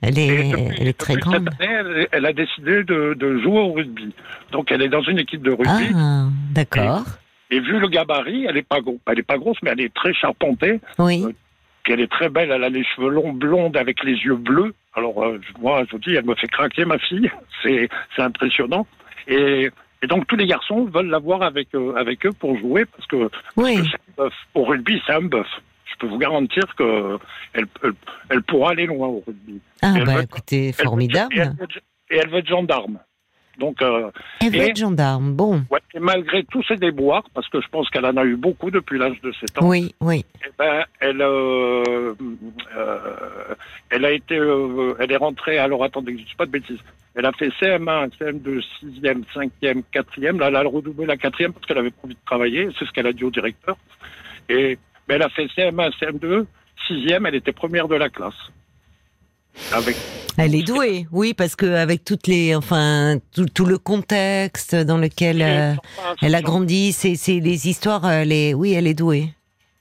Elle 0.06 0.18
est, 0.18 0.50
depuis- 0.50 0.76
elle 0.80 0.88
est 0.88 0.98
très 0.98 1.14
grande. 1.16 1.50
Cette 1.58 1.68
année, 1.68 2.06
elle, 2.12 2.26
a 2.26 2.32
décidé 2.32 2.84
de, 2.84 3.14
de 3.14 3.38
jouer 3.40 3.58
au 3.60 3.72
rugby. 3.72 4.14
Donc, 4.52 4.70
elle 4.70 4.82
est 4.82 4.88
dans 4.88 5.02
une 5.02 5.18
équipe 5.18 5.42
de 5.42 5.50
rugby. 5.50 5.92
Ah, 5.94 6.26
d'accord. 6.52 7.04
Et 7.50 7.60
vu 7.60 7.78
le 7.78 7.88
gabarit, 7.88 8.46
elle 8.48 8.56
est 8.56 8.66
pas 8.68 8.80
grosse. 8.80 8.98
Elle 9.06 9.18
est 9.20 9.22
pas 9.26 9.38
grosse, 9.38 9.58
mais 9.62 9.70
elle 9.70 9.80
est 9.80 9.94
très 9.94 10.12
charpentée. 10.14 10.80
Oui. 10.98 11.24
Puis 11.84 11.92
elle 11.92 12.00
est 12.00 12.10
très 12.10 12.28
belle. 12.28 12.50
Elle 12.50 12.64
a 12.64 12.68
les 12.68 12.84
cheveux 12.84 13.08
longs, 13.10 13.32
blondes, 13.32 13.76
avec 13.76 14.02
les 14.04 14.14
yeux 14.14 14.34
bleus. 14.36 14.74
Alors, 14.94 15.22
euh, 15.24 15.40
moi, 15.60 15.84
je 15.86 15.92
vous 15.92 15.98
dis, 15.98 16.14
elle 16.14 16.24
me 16.24 16.34
fait 16.34 16.48
craquer, 16.48 16.84
ma 16.84 16.98
fille. 16.98 17.30
C'est, 17.62 17.88
impressionnant. 18.18 18.86
Et, 19.28 19.70
et 20.02 20.06
donc, 20.06 20.26
tous 20.26 20.36
les 20.36 20.46
garçons 20.46 20.84
veulent 20.86 21.10
la 21.10 21.18
voir 21.18 21.42
avec, 21.42 21.68
euh, 21.74 21.94
avec 21.96 22.24
eux 22.26 22.32
pour 22.32 22.58
jouer 22.58 22.84
parce 22.84 23.06
que 23.06 23.28
Oui. 23.56 23.76
que 23.76 23.80
un 23.80 24.24
bœuf. 24.24 24.34
Au 24.54 24.64
rugby, 24.64 25.00
c'est 25.06 25.12
un 25.14 25.22
bœuf. 25.22 25.46
Je 25.96 26.06
peux 26.06 26.12
vous 26.12 26.18
garantir 26.18 26.62
que 26.76 27.18
elle, 27.54 28.42
pourra 28.42 28.70
aller 28.72 28.86
loin 28.86 29.08
au 29.08 29.22
rugby. 29.26 29.60
Ah, 29.80 29.94
bah 30.04 30.16
veut- 30.16 30.22
écoutez, 30.24 30.72
formidable. 30.72 31.34
Et 31.34 31.38
elle, 31.40 31.48
veut, 31.58 31.66
et 32.10 32.16
elle 32.16 32.28
veut 32.30 32.38
être 32.38 32.48
gendarme. 32.48 32.98
Donc, 33.58 33.80
euh, 33.80 34.10
Elle 34.42 34.50
veut 34.50 34.56
et- 34.58 34.68
être 34.70 34.76
gendarme. 34.76 35.32
Bon. 35.32 35.62
ouais, 35.70 35.80
et 35.94 35.98
malgré 35.98 36.44
tous 36.44 36.62
ses 36.64 36.76
déboires, 36.76 37.24
parce 37.32 37.48
que 37.48 37.62
je 37.62 37.68
pense 37.68 37.88
qu'elle 37.88 38.04
en 38.04 38.14
a 38.18 38.24
eu 38.26 38.36
beaucoup 38.36 38.70
depuis 38.70 38.98
l'âge 38.98 39.18
de 39.22 39.32
7 39.32 39.58
ans, 39.62 39.66
Oui, 39.66 39.94
oui. 40.02 40.26
eh 40.46 40.50
ben, 40.58 40.84
elle, 41.00 41.22
euh, 41.22 42.14
euh, 42.76 43.54
elle 43.88 44.04
a 44.04 44.10
été, 44.12 44.34
elle 44.98 45.12
est 45.12 45.16
rentrée. 45.16 45.56
Alors 45.58 45.82
attendez, 45.84 46.18
je 46.18 46.24
dis 46.24 46.34
pas 46.36 46.44
de 46.46 46.50
bêtises. 46.50 46.80
Elle 47.14 47.24
a 47.24 47.32
fait 47.32 47.48
CM1, 47.58 48.10
CM2, 48.18 48.60
6e, 48.80 49.24
5e, 49.32 49.82
4e. 49.90 50.38
Là, 50.38 50.48
elle 50.48 50.56
a 50.56 50.60
redoublé 50.68 51.06
la 51.06 51.16
4e 51.16 51.52
parce 51.54 51.64
qu'elle 51.64 51.78
avait 51.78 51.90
pas 51.90 52.02
envie 52.04 52.14
de 52.14 52.20
travailler. 52.26 52.68
C'est 52.78 52.84
ce 52.84 52.92
qu'elle 52.92 53.06
a 53.06 53.12
dit 53.14 53.24
au 53.24 53.30
directeur. 53.30 53.78
Et 54.50 54.78
mais 55.08 55.14
elle 55.16 55.22
a 55.22 55.28
fait 55.28 55.46
CM1, 55.46 55.90
CM2, 56.00 56.46
6e. 56.88 57.26
Elle 57.26 57.34
était 57.34 57.52
première 57.52 57.88
de 57.88 57.96
la 57.96 58.08
classe. 58.08 58.34
Avec 59.72 59.96
Elle 60.36 60.54
est 60.54 60.62
douée, 60.62 61.06
oui, 61.12 61.32
parce 61.32 61.56
que 61.56 61.66
avec 61.66 62.04
toutes 62.04 62.26
les, 62.26 62.54
enfin, 62.54 63.16
tout, 63.34 63.46
tout 63.46 63.64
le 63.64 63.78
contexte 63.78 64.74
dans 64.74 64.98
lequel 64.98 65.40
euh, 65.40 65.72
elle 66.20 66.34
a 66.34 66.42
grandi, 66.42 66.92
c'est, 66.92 67.16
les 67.40 67.68
histoires, 67.68 68.08
elle 68.10 68.32
est, 68.32 68.52
oui, 68.52 68.74
elle 68.74 68.86
est 68.86 68.94
douée. 68.94 69.30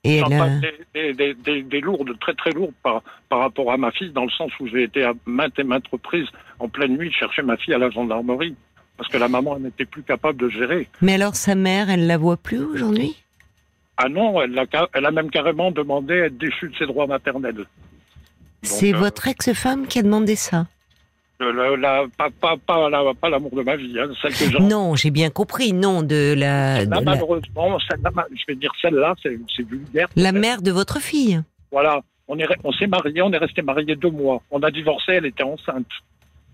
Et 0.05 0.17
elle, 0.17 0.25
euh, 0.31 0.59
des, 0.93 1.13
des, 1.13 1.33
des, 1.33 1.63
des 1.63 1.81
lourdes, 1.81 2.17
très 2.19 2.33
très 2.35 2.51
lourdes 2.51 2.73
par, 2.83 3.01
par 3.27 3.39
rapport 3.39 3.71
à 3.71 3.77
ma 3.77 3.91
fille, 3.91 4.11
dans 4.11 4.23
le 4.23 4.29
sens 4.29 4.51
où 4.59 4.67
j'ai 4.67 4.83
été 4.83 5.03
à 5.03 5.13
maintes 5.25 5.57
et 5.57 5.63
maintes 5.63 5.87
reprises 5.91 6.27
en 6.59 6.69
pleine 6.69 6.95
nuit 6.95 7.11
chercher 7.11 7.41
ma 7.41 7.57
fille 7.57 7.73
à 7.73 7.79
la 7.79 7.89
gendarmerie, 7.89 8.55
parce 8.97 9.09
que 9.09 9.17
la 9.17 9.27
maman 9.27 9.57
elle 9.57 9.63
n'était 9.63 9.85
plus 9.85 10.03
capable 10.03 10.39
de 10.39 10.47
gérer. 10.47 10.87
mais 11.01 11.15
alors 11.15 11.35
sa 11.35 11.55
mère, 11.55 11.89
elle 11.89 12.07
la 12.07 12.17
voit 12.17 12.37
plus 12.37 12.63
aujourd'hui? 12.63 13.15
Ah 13.97 14.09
non, 14.09 14.41
elle 14.41 14.57
a, 14.59 14.65
ca- 14.71 14.89
elle 14.93 15.05
a 15.05 15.11
même 15.11 15.29
carrément 15.29 15.71
demandé 15.71 16.21
à 16.21 16.25
être 16.25 16.37
déchue 16.37 16.69
de 16.69 16.75
ses 16.77 16.85
droits 16.85 17.07
maternels. 17.07 17.65
C'est 18.61 18.93
euh, 18.93 18.97
votre 18.97 19.27
ex-femme 19.27 19.87
qui 19.87 19.99
a 19.99 20.03
demandé 20.03 20.35
ça 20.35 20.67
Euh, 21.41 21.53
la- 21.53 21.75
la- 21.77 22.05
pas, 22.17 22.29
pas, 22.41 22.55
pas, 22.57 22.89
la- 22.89 23.13
pas 23.13 23.29
l'amour 23.29 23.51
de 23.55 23.61
ma 23.61 23.75
vie, 23.75 23.97
hein, 23.99 24.09
celle 24.21 24.31
que 24.31 24.51
j'ai. 24.51 24.59
Non, 24.59 24.95
j'ai 24.95 25.11
bien 25.11 25.29
compris, 25.29 25.71
non, 25.73 26.01
de 26.01 26.33
la, 26.37 26.85
de 26.85 26.89
malheureusement, 27.03 27.77
je 27.79 28.43
vais 28.47 28.55
dire 28.55 28.71
celle-là, 28.81 29.15
c'est 29.21 29.37
vulgaire. 29.63 30.07
la 30.15 30.31
mère 30.31 30.61
de 30.61 30.71
votre 30.71 30.99
fille. 30.99 31.41
Voilà, 31.71 32.01
on 32.27 32.37
est, 32.39 32.45
re- 32.45 32.57
on 32.63 32.71
s'est 32.73 32.87
mariés, 32.87 33.21
on 33.21 33.31
est 33.31 33.37
resté 33.37 33.61
mariés 33.61 33.95
deux 33.95 34.09
mois. 34.11 34.41
On 34.51 34.59
a 34.61 34.71
divorcé, 34.71 35.13
elle 35.13 35.25
était 35.25 35.43
enceinte. 35.43 35.87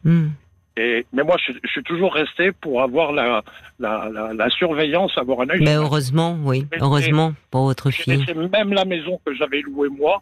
Hmm. 0.03 0.29
Et, 0.77 1.05
mais 1.11 1.23
moi, 1.23 1.35
je, 1.45 1.51
je 1.63 1.69
suis 1.69 1.83
toujours 1.83 2.13
resté 2.13 2.51
pour 2.53 2.81
avoir 2.81 3.11
la, 3.11 3.43
la, 3.79 4.09
la, 4.11 4.33
la 4.33 4.49
surveillance, 4.49 5.17
avoir 5.17 5.41
un 5.41 5.49
œil. 5.49 5.65
Sur- 5.65 5.81
heureusement, 5.81 6.37
oui, 6.43 6.65
Mais- 6.71 6.77
heureusement 6.81 7.33
pour 7.49 7.65
votre 7.65 7.91
fille. 7.91 8.17
laissé 8.17 8.33
même 8.33 8.73
la 8.73 8.85
maison 8.85 9.19
que 9.25 9.33
j'avais 9.33 9.61
louée 9.61 9.89
moi, 9.89 10.21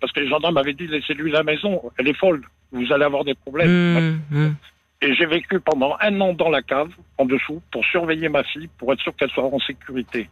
parce 0.00 0.12
que 0.12 0.20
les 0.20 0.28
gendarmes 0.28 0.54
m'avaient 0.54 0.72
dit 0.74 0.86
laissez-lui 0.86 1.32
la 1.32 1.42
maison, 1.42 1.82
elle 1.98 2.08
est 2.08 2.16
folle, 2.16 2.42
vous 2.70 2.92
allez 2.92 3.04
avoir 3.04 3.24
des 3.24 3.34
problèmes. 3.34 4.20
Hmm, 4.30 4.36
hmm. 4.36 4.54
Et 5.02 5.14
j'ai 5.14 5.26
vécu 5.26 5.60
pendant 5.60 5.96
un 6.00 6.20
an 6.20 6.32
dans 6.32 6.48
la 6.48 6.62
cave, 6.62 6.90
en 7.18 7.24
dessous, 7.26 7.60
pour 7.72 7.84
surveiller 7.86 8.28
ma 8.28 8.44
fille, 8.44 8.68
pour 8.78 8.92
être 8.92 9.00
sûr 9.00 9.14
qu'elle 9.16 9.30
soit 9.30 9.44
en 9.44 9.58
sécurité. 9.58 10.28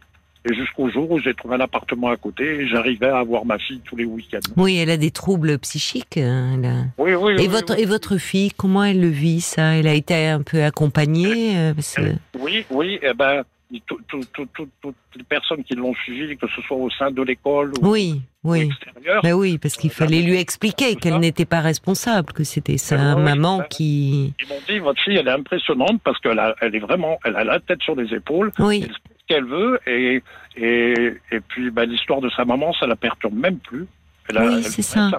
Et 0.47 0.53
jusqu'au 0.53 0.89
jour 0.91 1.09
où 1.09 1.19
j'ai 1.19 1.33
trouvé 1.33 1.55
un 1.55 1.59
appartement 1.61 2.09
à 2.09 2.17
côté 2.17 2.43
et 2.43 2.67
j'arrivais 2.67 3.07
à 3.09 3.23
voir 3.23 3.45
ma 3.45 3.57
fille 3.57 3.81
tous 3.83 3.95
les 3.95 4.05
week-ends. 4.05 4.39
Oui, 4.57 4.77
elle 4.77 4.91
a 4.91 4.97
des 4.97 5.09
troubles 5.11 5.57
psychiques. 5.59 6.17
hein, 6.17 6.61
a- 6.63 7.01
Oui, 7.01 7.15
oui. 7.15 7.33
Et 7.33 7.35
oui, 7.41 7.47
votre 7.47 7.75
oui. 7.75 7.81
et 7.81 7.85
votre 7.85 8.17
fille, 8.17 8.51
comment 8.55 8.83
elle 8.83 9.01
le 9.01 9.07
vit 9.09 9.41
ça? 9.41 9.75
Elle 9.75 9.87
a 9.87 9.93
été 9.95 10.13
un 10.27 10.43
peu 10.43 10.63
accompagnée 10.63 11.57
euh, 11.57 11.73
parce 11.73 11.95
que- 11.95 12.13
Oui, 12.39 12.63
oui, 12.69 12.99
eh 13.01 13.13
ben, 13.13 13.41
tout- 13.87 13.99
tout- 14.07 14.23
tout- 14.33 14.47
tout- 14.53 14.69
toutes 14.81 14.95
les 15.15 15.23
personnes 15.23 15.63
qui 15.63 15.73
l'ont 15.73 15.95
suivi, 15.95 16.37
que 16.37 16.45
ce 16.55 16.61
soit 16.61 16.77
au 16.77 16.91
sein 16.91 17.09
de 17.09 17.23
l'école 17.23 17.71
ou 17.81 17.89
Oui, 17.89 18.21
ou 18.43 18.51
oui. 18.51 18.69
extérieur, 18.71 19.23
Ben 19.23 19.33
oui, 19.33 19.57
parce 19.57 19.75
qu'il 19.75 19.89
fallait 19.89 20.21
lui 20.21 20.37
expliquer 20.37 20.95
qu'elle 20.95 21.17
n'était 21.17 21.45
pas 21.45 21.61
responsable, 21.61 22.33
que 22.33 22.43
c'était 22.43 22.77
sa 22.77 23.15
oui, 23.15 23.23
maman 23.23 23.57
bah- 23.59 23.67
qui. 23.67 24.31
ils 24.39 24.47
m'ont 24.47 24.61
dit 24.69 24.77
votre 24.77 25.01
fille, 25.01 25.15
elle 25.17 25.27
est 25.27 25.31
impressionnante 25.31 25.99
parce 26.03 26.19
qu'elle 26.19 26.37
a, 26.37 26.55
elle 26.61 26.75
est 26.75 26.79
vraiment, 26.79 27.17
elle 27.25 27.35
a 27.35 27.43
la 27.43 27.59
tête 27.59 27.81
sur 27.81 27.95
les 27.95 28.13
épaules, 28.13 28.51
Oui, 28.59 28.81
elle 28.87 28.93
qu'elle 29.27 29.45
veut 29.45 29.79
et 29.87 30.21
et, 30.57 30.93
et 31.31 31.39
puis 31.41 31.69
ben, 31.71 31.83
l'histoire 31.89 32.21
de 32.21 32.29
sa 32.29 32.45
maman, 32.45 32.73
ça 32.73 32.87
la 32.87 32.95
perturbe 32.95 33.33
même 33.35 33.57
plus. 33.59 33.87
Elle 34.29 34.37
a, 34.37 34.45
Oui, 34.45 34.63
c'est 34.63 34.81
ça. 34.81 35.11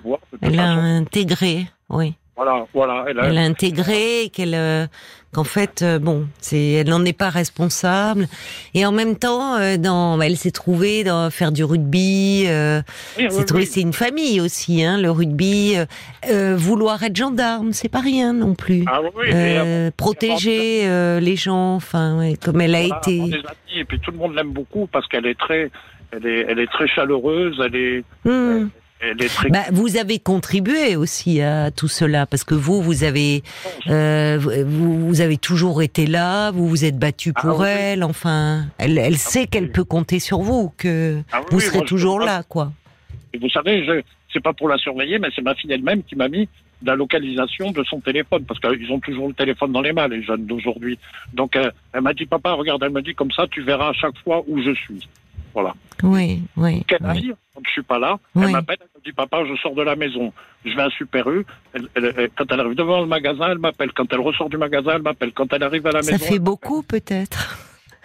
elle 0.42 0.58
a 0.58 0.64
façon. 0.76 0.80
intégré. 0.80 1.66
Oui, 1.88 2.14
Voilà, 2.37 2.66
voilà. 2.75 3.05
Elle 3.09 3.19
a, 3.19 3.25
elle 3.28 3.38
a 3.38 3.43
intégré 3.43 4.31
qu'elle, 4.31 4.55
euh, 4.55 4.87
qu'en 5.33 5.45
fait, 5.45 5.81
euh, 5.81 5.99
bon, 5.99 6.26
c'est, 6.38 6.73
elle 6.73 6.90
n'en 6.90 7.02
est 7.07 7.16
pas 7.16 7.31
responsable. 7.31 8.26
Et 8.75 8.85
en 8.85 8.93
même 8.93 9.16
temps, 9.16 9.57
euh, 9.57 9.78
dans, 9.78 10.21
elle 10.21 10.37
s'est 10.37 10.50
trouvée 10.50 11.02
dans 11.02 11.31
faire 11.31 11.50
du 11.50 11.64
rugby. 11.64 12.45
Euh, 12.47 12.83
oui, 13.19 13.26
c'est 13.31 13.38
oui, 13.38 13.45
trouvé, 13.47 13.62
oui. 13.62 13.66
c'est 13.66 13.81
une 13.81 13.95
famille 13.95 14.40
aussi, 14.43 14.85
hein, 14.85 15.00
le 15.00 15.11
rugby. 15.11 15.76
Vouloir 16.28 17.02
être 17.02 17.16
gendarme, 17.16 17.73
c'est 17.73 17.88
pas 17.88 18.00
rien 18.00 18.33
non 18.33 18.55
plus. 18.55 18.85
Ah 18.87 19.00
et 19.26 19.90
protéger 19.97 20.87
euh, 20.87 21.21
les 21.21 21.37
gens, 21.37 21.75
enfin, 21.76 22.19
ouais, 22.19 22.35
comme 22.43 22.61
elle 22.61 22.75
a 22.75 22.83
Voilà, 22.83 22.99
été. 22.99 23.21
on 23.21 23.26
les 23.26 23.43
et 23.78 23.85
puis 23.85 24.00
tout 24.00 24.11
le 24.11 24.16
monde 24.19 24.35
l'aime 24.35 24.52
beaucoup 24.52 24.87
parce 24.87 25.07
qu'elle 25.07 25.26
est 25.26 25.38
très, 25.38 25.71
elle 26.12 26.26
est, 26.26 26.47
elle 26.49 26.59
est 26.59 26.66
très 26.71 26.88
chaleureuse, 26.88 27.61
elle 27.64 27.76
est, 27.76 28.05
elle 28.25 28.33
est 28.62 28.66
très. 29.28 29.50
Bah, 29.50 29.64
vous 29.72 29.96
avez 29.96 30.18
contribué 30.18 30.96
aussi 30.96 31.40
à 31.40 31.70
tout 31.70 31.88
cela 31.88 32.26
parce 32.26 32.44
que 32.44 32.54
vous, 32.54 32.82
vous 32.82 33.04
avez, 33.04 33.42
euh, 33.88 34.38
vous, 34.66 35.06
vous 35.08 35.20
avez 35.20 35.36
toujours 35.36 35.82
été 35.82 36.06
là, 36.06 36.50
vous 36.50 36.68
vous 36.68 36.84
êtes 36.84 36.98
battu 36.98 37.32
Ah 37.34 37.40
pour 37.40 37.60
oui. 37.60 37.66
elle. 37.68 38.04
Enfin, 38.04 38.66
elle, 38.78 38.98
elle 38.98 39.16
sait 39.18 39.46
qu'elle 39.46 39.64
oui. 39.64 39.70
peut 39.70 39.84
compter 39.84 40.18
sur 40.18 40.40
vous, 40.40 40.72
que 40.76 41.20
Ah 41.32 41.40
vous 41.50 41.58
oui, 41.58 41.62
serez 41.62 41.78
moi, 41.78 41.86
toujours 41.86 42.20
là, 42.20 42.42
quoi. 42.42 42.72
Et 43.32 43.38
vous 43.38 43.50
savez, 43.50 43.84
je, 43.84 44.00
c'est 44.32 44.42
pas 44.42 44.52
pour 44.52 44.68
la 44.68 44.78
surveiller, 44.78 45.18
mais 45.18 45.28
c'est 45.34 45.42
ma 45.42 45.54
fille 45.54 45.72
elle-même 45.72 46.02
qui 46.02 46.16
m'a 46.16 46.28
mis 46.28 46.48
la 46.82 46.94
localisation 46.94 47.70
de 47.72 47.82
son 47.84 48.00
téléphone, 48.00 48.44
parce 48.44 48.60
qu'ils 48.60 48.92
ont 48.92 49.00
toujours 49.00 49.28
le 49.28 49.34
téléphone 49.34 49.72
dans 49.72 49.80
les 49.80 49.92
mains, 49.94 50.08
les 50.08 50.22
jeunes 50.22 50.44
d'aujourd'hui. 50.44 50.98
Donc, 51.32 51.56
euh, 51.56 51.70
elle 51.94 52.02
m'a 52.02 52.12
dit, 52.12 52.26
papa, 52.26 52.52
regarde, 52.52 52.82
elle 52.84 52.90
m'a 52.90 53.00
dit, 53.00 53.14
comme 53.14 53.32
ça, 53.32 53.46
tu 53.50 53.62
verras 53.62 53.90
à 53.90 53.92
chaque 53.94 54.16
fois 54.22 54.44
où 54.46 54.60
je 54.62 54.74
suis. 54.74 55.08
Voilà. 55.56 55.72
Oui, 56.02 56.42
oui. 56.58 56.84
Qu'elle 56.84 56.98
oui. 57.02 57.32
quand 57.54 57.62
je 57.64 57.70
suis 57.70 57.82
pas 57.82 57.98
là, 57.98 58.18
Oui. 58.34 58.42
elle 58.44 58.50
m'appelle, 58.52 58.76
elle 58.78 58.88
me 58.94 59.02
dit, 59.02 59.12
papa, 59.12 59.38
je 59.48 59.56
sors 59.56 59.75
de 59.75 59.80
la 59.80 59.96
maison. 59.96 60.30
Je 60.66 60.76
vais 60.76 60.82
à 60.82 60.90
Super 60.90 61.26
U. 61.30 61.46
Elle- 61.72 61.88
elle- 61.94 62.12
elle- 62.14 62.28
quand 62.36 62.44
elle 62.52 62.60
arrive 62.60 62.75
devant 62.75 63.00
le 63.00 63.06
magasin, 63.06 63.46
elle 63.52 63.58
m'appelle. 63.58 63.90
Quand 63.94 64.04
elle 64.12 64.20
ressort 64.20 64.50
du 64.50 64.58
magasin, 64.58 64.92
elle 64.96 65.02
m'appelle. 65.02 65.32
Quand 65.32 65.50
elle 65.54 65.62
arrive 65.62 65.86
à 65.86 65.92
la 65.92 66.02
Ça 66.02 66.12
maison. 66.12 66.26
fait 66.26 66.34
elle 66.34 66.40
beaucoup, 66.40 66.82
peut-être. 66.82 67.56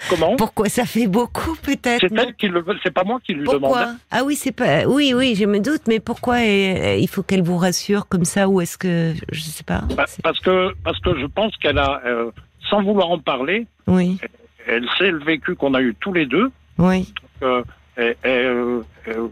Comment? 0.10 0.38
Pourquoi 0.38 0.70
ça 0.70 0.86
fait 0.86 1.08
beaucoup, 1.08 1.55
peut-être 1.62 2.00
C'est 2.08 2.17
elle 2.17 2.34
qui 2.36 2.48
le 2.48 2.62
veut, 2.62 2.75
c'est 2.81 2.93
pas 2.93 3.03
moi 3.03 3.20
qui 3.24 3.34
lui 3.34 3.41
demande. 3.46 3.60
Pourquoi 3.60 3.88
Ah 4.10 4.24
oui, 4.25 4.36
c'est 4.38 4.53
pas. 4.53 4.86
Oui, 4.88 5.13
oui, 5.13 5.36
je 5.36 5.43
me 5.46 5.60
doute, 5.60 5.81
mais 5.88 6.00
pourquoi 6.00 6.39
il 6.41 7.08
faut 7.10 7.22
qu'elle 7.22 7.43
vous 7.43 7.58
rassure 7.58 8.08
comme 8.08 8.24
ça 8.25 8.48
ou 8.48 8.62
est-ce 8.62 8.77
que 8.77 9.13
je 9.31 9.41
sais 9.41 9.63
pas 9.65 9.81
Bah, 9.98 10.05
parce 10.24 10.39
que 10.39 10.74
parce 10.86 11.00
que 11.01 11.20
je 11.20 11.25
pense 11.25 11.55
qu'elle 11.58 11.77
a, 11.77 12.01
euh, 12.05 12.31
sans 12.70 12.81
vouloir 12.81 13.10
en 13.12 13.20
parler, 13.20 13.67
Oui, 13.88 14.17
elle 14.67 14.88
sait 14.98 15.12
le 15.12 15.20
vécu 15.20 15.53
qu'on 15.55 15.74
a 15.75 15.81
eu 15.81 15.93
tous 16.00 16.13
les 16.13 16.25
deux. 16.25 16.50
oui. 16.79 17.13
Euh, 17.43 17.63
et, 17.98 18.15
et, 18.24 18.48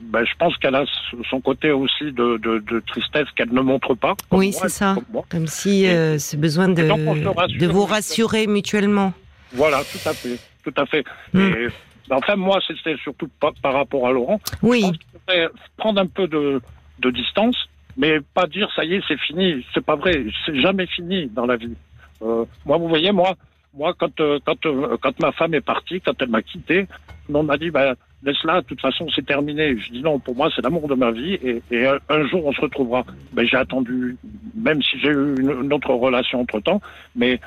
ben, 0.01 0.25
je 0.25 0.35
pense 0.37 0.57
qu'elle 0.57 0.75
a 0.75 0.83
son 1.29 1.39
côté 1.39 1.71
aussi 1.71 2.11
de, 2.11 2.37
de, 2.37 2.59
de 2.59 2.79
tristesse 2.81 3.27
qu'elle 3.35 3.53
ne 3.53 3.61
montre 3.61 3.95
pas. 3.95 4.15
Oui, 4.31 4.51
c'est 4.51 4.69
ça. 4.69 4.95
comme 5.29 5.47
si 5.47 5.87
euh, 5.87 6.17
c'est 6.17 6.37
besoin 6.37 6.67
de, 6.67 7.67
vous 7.67 7.85
rassurer 7.85 8.47
mutuellement. 8.47 9.13
Voilà, 9.53 9.79
tout 9.79 10.07
à 10.07 10.13
fait, 10.13 10.37
tout 10.63 10.73
à 10.75 10.85
fait. 10.85 11.03
Hmm. 11.33 11.39
Et, 11.39 11.67
ben, 12.09 12.17
enfin, 12.17 12.35
moi, 12.35 12.59
c'était 12.67 12.97
surtout 12.97 13.29
par 13.39 13.73
rapport 13.73 14.07
à 14.07 14.11
Laurent. 14.11 14.41
Oui, 14.61 14.81
Je 14.81 15.33
pense 15.33 15.49
prendre 15.77 16.01
un 16.01 16.07
peu 16.07 16.27
de, 16.27 16.61
de 16.99 17.11
distance, 17.11 17.55
mais 17.95 18.19
pas 18.33 18.47
dire 18.47 18.69
ça 18.75 18.83
y 18.83 18.95
est, 18.95 19.01
c'est 19.07 19.19
fini. 19.19 19.65
C'est 19.73 19.85
pas 19.85 19.95
vrai. 19.95 20.25
C'est 20.45 20.59
jamais 20.59 20.87
fini 20.87 21.27
dans 21.27 21.45
la 21.45 21.55
vie. 21.55 21.75
Euh, 22.21 22.45
moi, 22.65 22.77
vous 22.77 22.89
voyez, 22.89 23.11
moi, 23.11 23.35
moi, 23.73 23.93
quand 23.97 24.19
euh, 24.19 24.39
quand 24.45 24.65
euh, 24.65 24.97
quand 25.01 25.19
ma 25.21 25.31
femme 25.31 25.53
est 25.53 25.61
partie, 25.61 26.01
quand 26.01 26.21
elle 26.21 26.29
m'a 26.29 26.41
quitté, 26.41 26.87
on 27.33 27.43
m'a 27.43 27.57
dit, 27.57 27.69
ben, 27.69 27.95
laisse-la. 28.23 28.61
De 28.61 28.67
toute 28.67 28.81
façon, 28.81 29.07
c'est 29.15 29.25
terminé. 29.25 29.77
Je 29.77 29.91
dis 29.91 30.01
non. 30.01 30.19
Pour 30.19 30.35
moi, 30.35 30.49
c'est 30.55 30.61
l'amour 30.61 30.87
de 30.87 30.95
ma 30.95 31.11
vie, 31.11 31.33
et, 31.35 31.61
et 31.71 31.87
un, 31.87 31.99
un 32.09 32.27
jour, 32.27 32.45
on 32.45 32.51
se 32.53 32.61
retrouvera. 32.61 33.05
Ben, 33.33 33.45
j'ai 33.45 33.57
attendu, 33.57 34.17
même 34.55 34.81
si 34.81 34.99
j'ai 34.99 35.09
eu 35.09 35.35
une, 35.39 35.63
une 35.63 35.73
autre 35.73 35.93
relation 35.93 36.41
entre 36.41 36.59
temps, 36.59 36.81
mais 37.15 37.39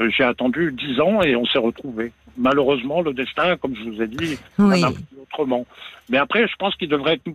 euh, 0.00 0.10
j'ai 0.10 0.24
attendu 0.24 0.72
dix 0.72 1.00
ans 1.00 1.22
et 1.22 1.36
on 1.36 1.44
s'est 1.46 1.58
retrouvés. 1.58 2.12
Malheureusement, 2.38 3.00
le 3.00 3.14
destin, 3.14 3.56
comme 3.56 3.74
je 3.74 3.84
vous 3.84 4.02
ai 4.02 4.08
dit, 4.08 4.38
oui. 4.58 4.84
un 4.84 4.92
peu 4.92 4.98
autrement. 5.22 5.66
Mais 6.10 6.18
après, 6.18 6.46
je 6.46 6.54
pense 6.56 6.74
qu'il 6.76 6.88
devrait 6.88 7.14
être, 7.14 7.30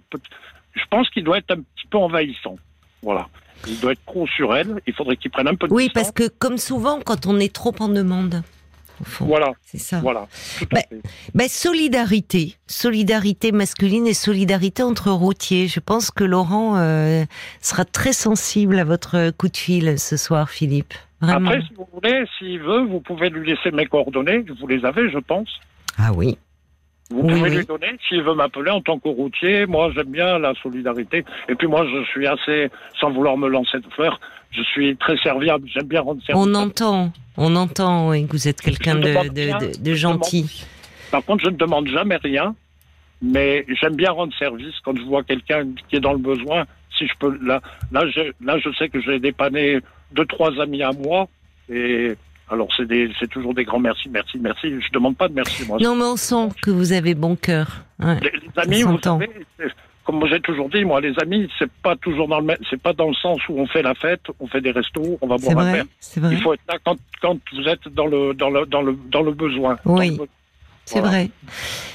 je 0.73 0.83
pense 0.89 1.09
qu'il 1.09 1.23
doit 1.23 1.39
être 1.39 1.51
un 1.51 1.61
petit 1.61 1.87
peu 1.89 1.97
envahissant. 1.97 2.57
Voilà. 3.01 3.27
Il 3.67 3.79
doit 3.79 3.91
être 3.93 4.05
trop 4.05 4.27
sur 4.27 4.55
elle. 4.55 4.81
Il 4.87 4.93
faudrait 4.93 5.17
qu'il 5.17 5.31
prenne 5.31 5.47
un 5.47 5.55
peu 5.55 5.67
de 5.67 5.73
Oui, 5.73 5.85
distance. 5.85 6.03
parce 6.03 6.11
que 6.13 6.27
comme 6.27 6.57
souvent, 6.57 6.99
quand 6.99 7.25
on 7.27 7.39
est 7.39 7.53
trop 7.53 7.73
en 7.79 7.89
demande, 7.89 8.41
au 8.99 9.03
fond, 9.03 9.25
Voilà, 9.25 9.53
c'est 9.63 9.79
ça. 9.79 9.99
voilà. 9.99 10.27
Bah. 10.71 10.81
Ben, 11.33 11.47
solidarité, 11.47 12.55
solidarité 12.67 13.51
masculine 13.51 14.05
et 14.07 14.13
solidarité 14.13 14.83
entre 14.83 15.09
routiers. 15.11 15.67
Je 15.67 15.79
pense 15.79 16.11
que 16.11 16.23
Laurent 16.23 16.77
euh, 16.77 17.23
sera 17.61 17.83
très 17.85 18.13
sensible 18.13 18.77
à 18.79 18.83
votre 18.83 19.31
coup 19.31 19.47
de 19.49 19.57
fil 19.57 19.99
ce 19.99 20.17
soir, 20.17 20.49
Philippe. 20.49 20.93
Vraiment. 21.19 21.49
Après, 21.49 21.61
si 21.61 21.73
vous 21.75 21.87
voulez, 21.93 22.25
s'il 22.37 22.59
veut, 22.59 22.83
vous 22.85 22.99
pouvez 22.99 23.29
lui 23.29 23.47
laisser 23.49 23.71
mes 23.71 23.85
coordonnées. 23.85 24.43
Vous 24.59 24.67
les 24.67 24.83
avez, 24.85 25.09
je 25.11 25.19
pense. 25.19 25.49
Ah 25.97 26.11
oui. 26.13 26.37
Vous 27.11 27.21
Oui, 27.21 27.33
pouvez 27.33 27.49
oui. 27.49 27.57
lui 27.57 27.65
donner. 27.65 27.87
S'il 28.07 28.23
veut 28.23 28.33
m'appeler 28.33 28.71
en 28.71 28.81
tant 28.81 28.97
que 28.97 29.09
routier, 29.09 29.65
moi, 29.65 29.91
j'aime 29.93 30.11
bien 30.11 30.39
la 30.39 30.53
solidarité. 30.63 31.23
Et 31.49 31.55
puis 31.55 31.67
moi, 31.67 31.85
je 31.85 32.03
suis 32.09 32.25
assez, 32.25 32.69
sans 32.99 33.11
vouloir 33.11 33.37
me 33.37 33.47
lancer 33.49 33.79
de 33.79 33.87
fleurs, 33.93 34.19
je 34.51 34.61
suis 34.63 34.95
très 34.97 35.17
serviable. 35.17 35.67
J'aime 35.73 35.87
bien 35.87 36.01
rendre 36.01 36.21
service. 36.23 36.43
On 36.47 36.53
entend, 36.55 37.11
on 37.37 37.55
entend 37.55 38.09
oui, 38.09 38.25
que 38.27 38.31
vous 38.31 38.47
êtes 38.47 38.61
quelqu'un 38.61 38.95
de, 38.95 39.01
de, 39.29 39.73
de- 39.73 39.83
de 39.83 39.93
gentil. 39.93 40.65
Par 41.11 41.23
contre, 41.25 41.43
je 41.43 41.49
ne 41.49 41.57
demande 41.57 41.87
jamais 41.87 42.17
rien, 42.17 42.55
mais 43.21 43.65
j'aime 43.81 43.95
bien 43.95 44.11
rendre 44.11 44.33
service 44.37 44.73
quand 44.83 44.95
je 44.97 45.03
vois 45.03 45.23
quelqu'un 45.23 45.65
qui 45.89 45.97
est 45.97 45.99
dans 45.99 46.13
le 46.13 46.19
besoin. 46.19 46.65
Si 46.97 47.07
je 47.07 47.13
peux, 47.19 47.37
là, 47.41 47.61
là, 47.91 48.03
je, 48.09 48.31
là, 48.45 48.57
je 48.59 48.69
sais 48.77 48.89
que 48.89 49.01
j'ai 49.01 49.19
dépanné 49.19 49.79
deux, 50.13 50.25
trois 50.25 50.51
amis 50.61 50.83
à 50.83 50.91
moi, 50.91 51.27
et 51.69 52.13
alors 52.51 52.67
c'est 52.75 53.29
toujours 53.29 53.53
des 53.53 53.63
grands 53.63 53.79
merci, 53.79 54.09
merci, 54.09 54.37
merci. 54.39 54.67
Je 54.81 54.91
demande 54.91 55.15
pas 55.15 55.27
de 55.27 55.33
merci, 55.33 55.65
moi. 55.65 55.77
Non, 55.81 55.95
mais 55.95 56.03
on 56.03 56.17
sent 56.17 56.49
que 56.61 56.71
vous 56.71 56.93
avez 56.93 57.15
bon 57.15 57.35
cœur. 57.35 57.85
Ouais. 57.99 58.19
Les, 58.21 58.31
les 58.31 58.61
amis, 58.61 58.83
vous 58.83 58.99
savez, 59.01 59.29
comme 60.03 60.25
j'ai 60.27 60.39
toujours 60.39 60.69
dit, 60.69 60.83
moi, 60.83 60.99
les 60.99 61.13
amis, 61.21 61.49
c'est 61.59 61.71
pas 61.71 61.95
toujours 61.95 62.27
dans 62.27 62.39
le, 62.39 62.53
c'est 62.69 62.81
pas 62.81 62.93
dans 62.93 63.07
le 63.07 63.13
sens 63.13 63.39
où 63.49 63.59
on 63.59 63.67
fait 63.67 63.81
la 63.81 63.93
fête, 63.93 64.21
on 64.39 64.47
fait 64.47 64.61
des 64.61 64.71
restos, 64.71 65.17
on 65.21 65.27
va 65.27 65.37
boire 65.37 65.59
un 65.59 65.71
verre. 65.71 65.85
c'est 65.99 66.19
vrai, 66.19 66.33
Il 66.33 66.41
faut 66.41 66.53
être 66.53 66.61
là 66.67 66.77
quand, 66.83 66.97
quand 67.21 67.37
vous 67.53 67.67
êtes 67.67 67.87
dans 67.89 68.07
le, 68.07 68.33
dans 68.33 68.49
le, 68.49 68.65
dans 68.65 68.81
le, 68.81 68.97
dans 69.09 69.21
le 69.21 69.31
besoin. 69.31 69.77
Oui. 69.85 70.19
C'est 70.85 70.99
voilà. 70.99 71.15
vrai. 71.15 71.29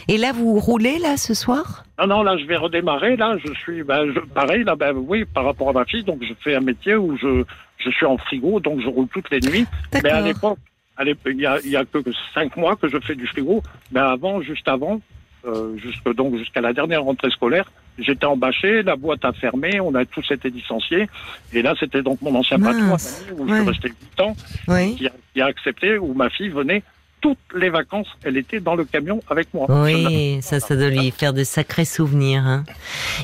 Et 0.08 0.16
là, 0.16 0.32
vous 0.32 0.58
roulez 0.60 0.98
là 0.98 1.16
ce 1.16 1.34
soir? 1.34 1.84
Non, 1.98 2.06
non, 2.06 2.22
là, 2.22 2.38
je 2.38 2.44
vais 2.46 2.56
redémarrer. 2.56 3.16
Là, 3.16 3.36
je 3.44 3.52
suis, 3.54 3.82
ben, 3.82 4.06
je, 4.14 4.20
pareil, 4.20 4.62
là, 4.64 4.76
ben, 4.76 4.94
oui, 4.94 5.25
par 5.25 5.44
rapport 5.44 5.70
à 5.70 5.72
ma 5.72 5.84
fille. 5.84 6.04
Donc, 6.04 6.22
je 6.22 6.32
fais 6.42 6.54
un 6.54 6.60
métier 6.60 6.94
où 6.94 7.16
je, 7.18 7.44
je 7.78 7.90
suis 7.90 8.06
en 8.06 8.16
frigo, 8.18 8.61
donc 8.61 8.80
je 8.80 8.88
roule 8.88 9.09
toutes 9.09 9.30
les 9.30 9.40
nuits. 9.40 9.66
Mais 10.02 10.11
à 10.11 10.21
l'époque, 10.21 10.59
il 11.04 11.37
y 11.40 11.47
a, 11.47 11.59
il 11.64 11.71
y 11.71 11.76
a 11.76 11.85
que 11.85 11.99
cinq 12.35 12.56
mois 12.56 12.76
que 12.76 12.88
je 12.88 12.99
fais 13.00 13.14
du 13.14 13.26
frigo. 13.26 13.62
Mais 13.92 14.00
avant, 14.00 14.40
juste 14.40 14.66
avant, 14.68 15.00
euh, 15.47 15.76
jusque, 15.76 16.12
donc, 16.14 16.37
jusqu'à 16.37 16.61
la 16.61 16.73
dernière 16.73 17.02
rentrée 17.02 17.30
scolaire, 17.30 17.71
j'étais 17.99 18.26
embâché, 18.26 18.83
la 18.83 18.97
boîte 18.97 19.25
a 19.25 19.33
fermé, 19.33 19.80
on 19.80 19.95
a 19.95 20.04
tous 20.04 20.28
été 20.30 20.50
licenciés. 20.50 21.09
Et 21.52 21.62
là, 21.62 21.75
c'était 21.78 22.02
donc 22.02 22.21
mon 22.23 22.35
ancien 22.35 22.59
patron, 22.59 22.97
où 23.38 23.47
je 23.47 23.52
Ouais. 23.52 23.61
resté 23.62 23.88
huit 23.88 24.21
ans, 24.21 24.35
Oui. 24.68 24.97
qui 24.97 25.06
a, 25.06 25.12
qui 25.33 25.40
a 25.40 25.47
accepté, 25.47 25.99
où 25.99 26.12
ma 26.14 26.28
fille 26.30 26.49
venait 26.49 26.83
toutes 27.20 27.38
les 27.54 27.70
vacances, 27.70 28.06
elle 28.25 28.37
était 28.37 28.61
dans 28.61 28.75
le 28.76 28.85
camion 28.85 29.20
avec 29.28 29.52
moi. 29.54 29.66
Oui, 29.68 30.38
ça, 30.42 30.61
ça 30.61 30.76
doit 30.76 30.90
lui 30.90 31.11
faire 31.11 31.32
de 31.32 31.42
sacrés 31.44 31.85
souvenirs. 31.85 32.44
hein. 32.46 32.64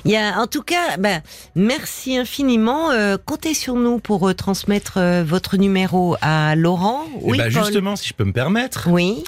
Il 0.04 0.10
y 0.10 0.16
a, 0.16 0.38
en 0.40 0.46
tout 0.46 0.62
cas, 0.62 0.96
ben, 0.98 1.20
merci 1.54 2.16
infiniment. 2.16 2.90
Euh, 2.90 3.16
comptez 3.24 3.54
sur 3.54 3.74
nous 3.76 3.98
pour 3.98 4.28
euh, 4.28 4.34
transmettre 4.34 4.94
euh, 4.96 5.22
votre 5.24 5.56
numéro 5.56 6.16
à 6.20 6.56
Laurent. 6.56 7.04
Eh 7.14 7.18
Oui, 7.22 7.38
ben, 7.38 7.52
Paul. 7.52 7.64
justement, 7.64 7.96
si 7.96 8.08
je 8.08 8.14
peux 8.14 8.24
me 8.24 8.32
permettre, 8.32 8.88
Oui, 8.90 9.22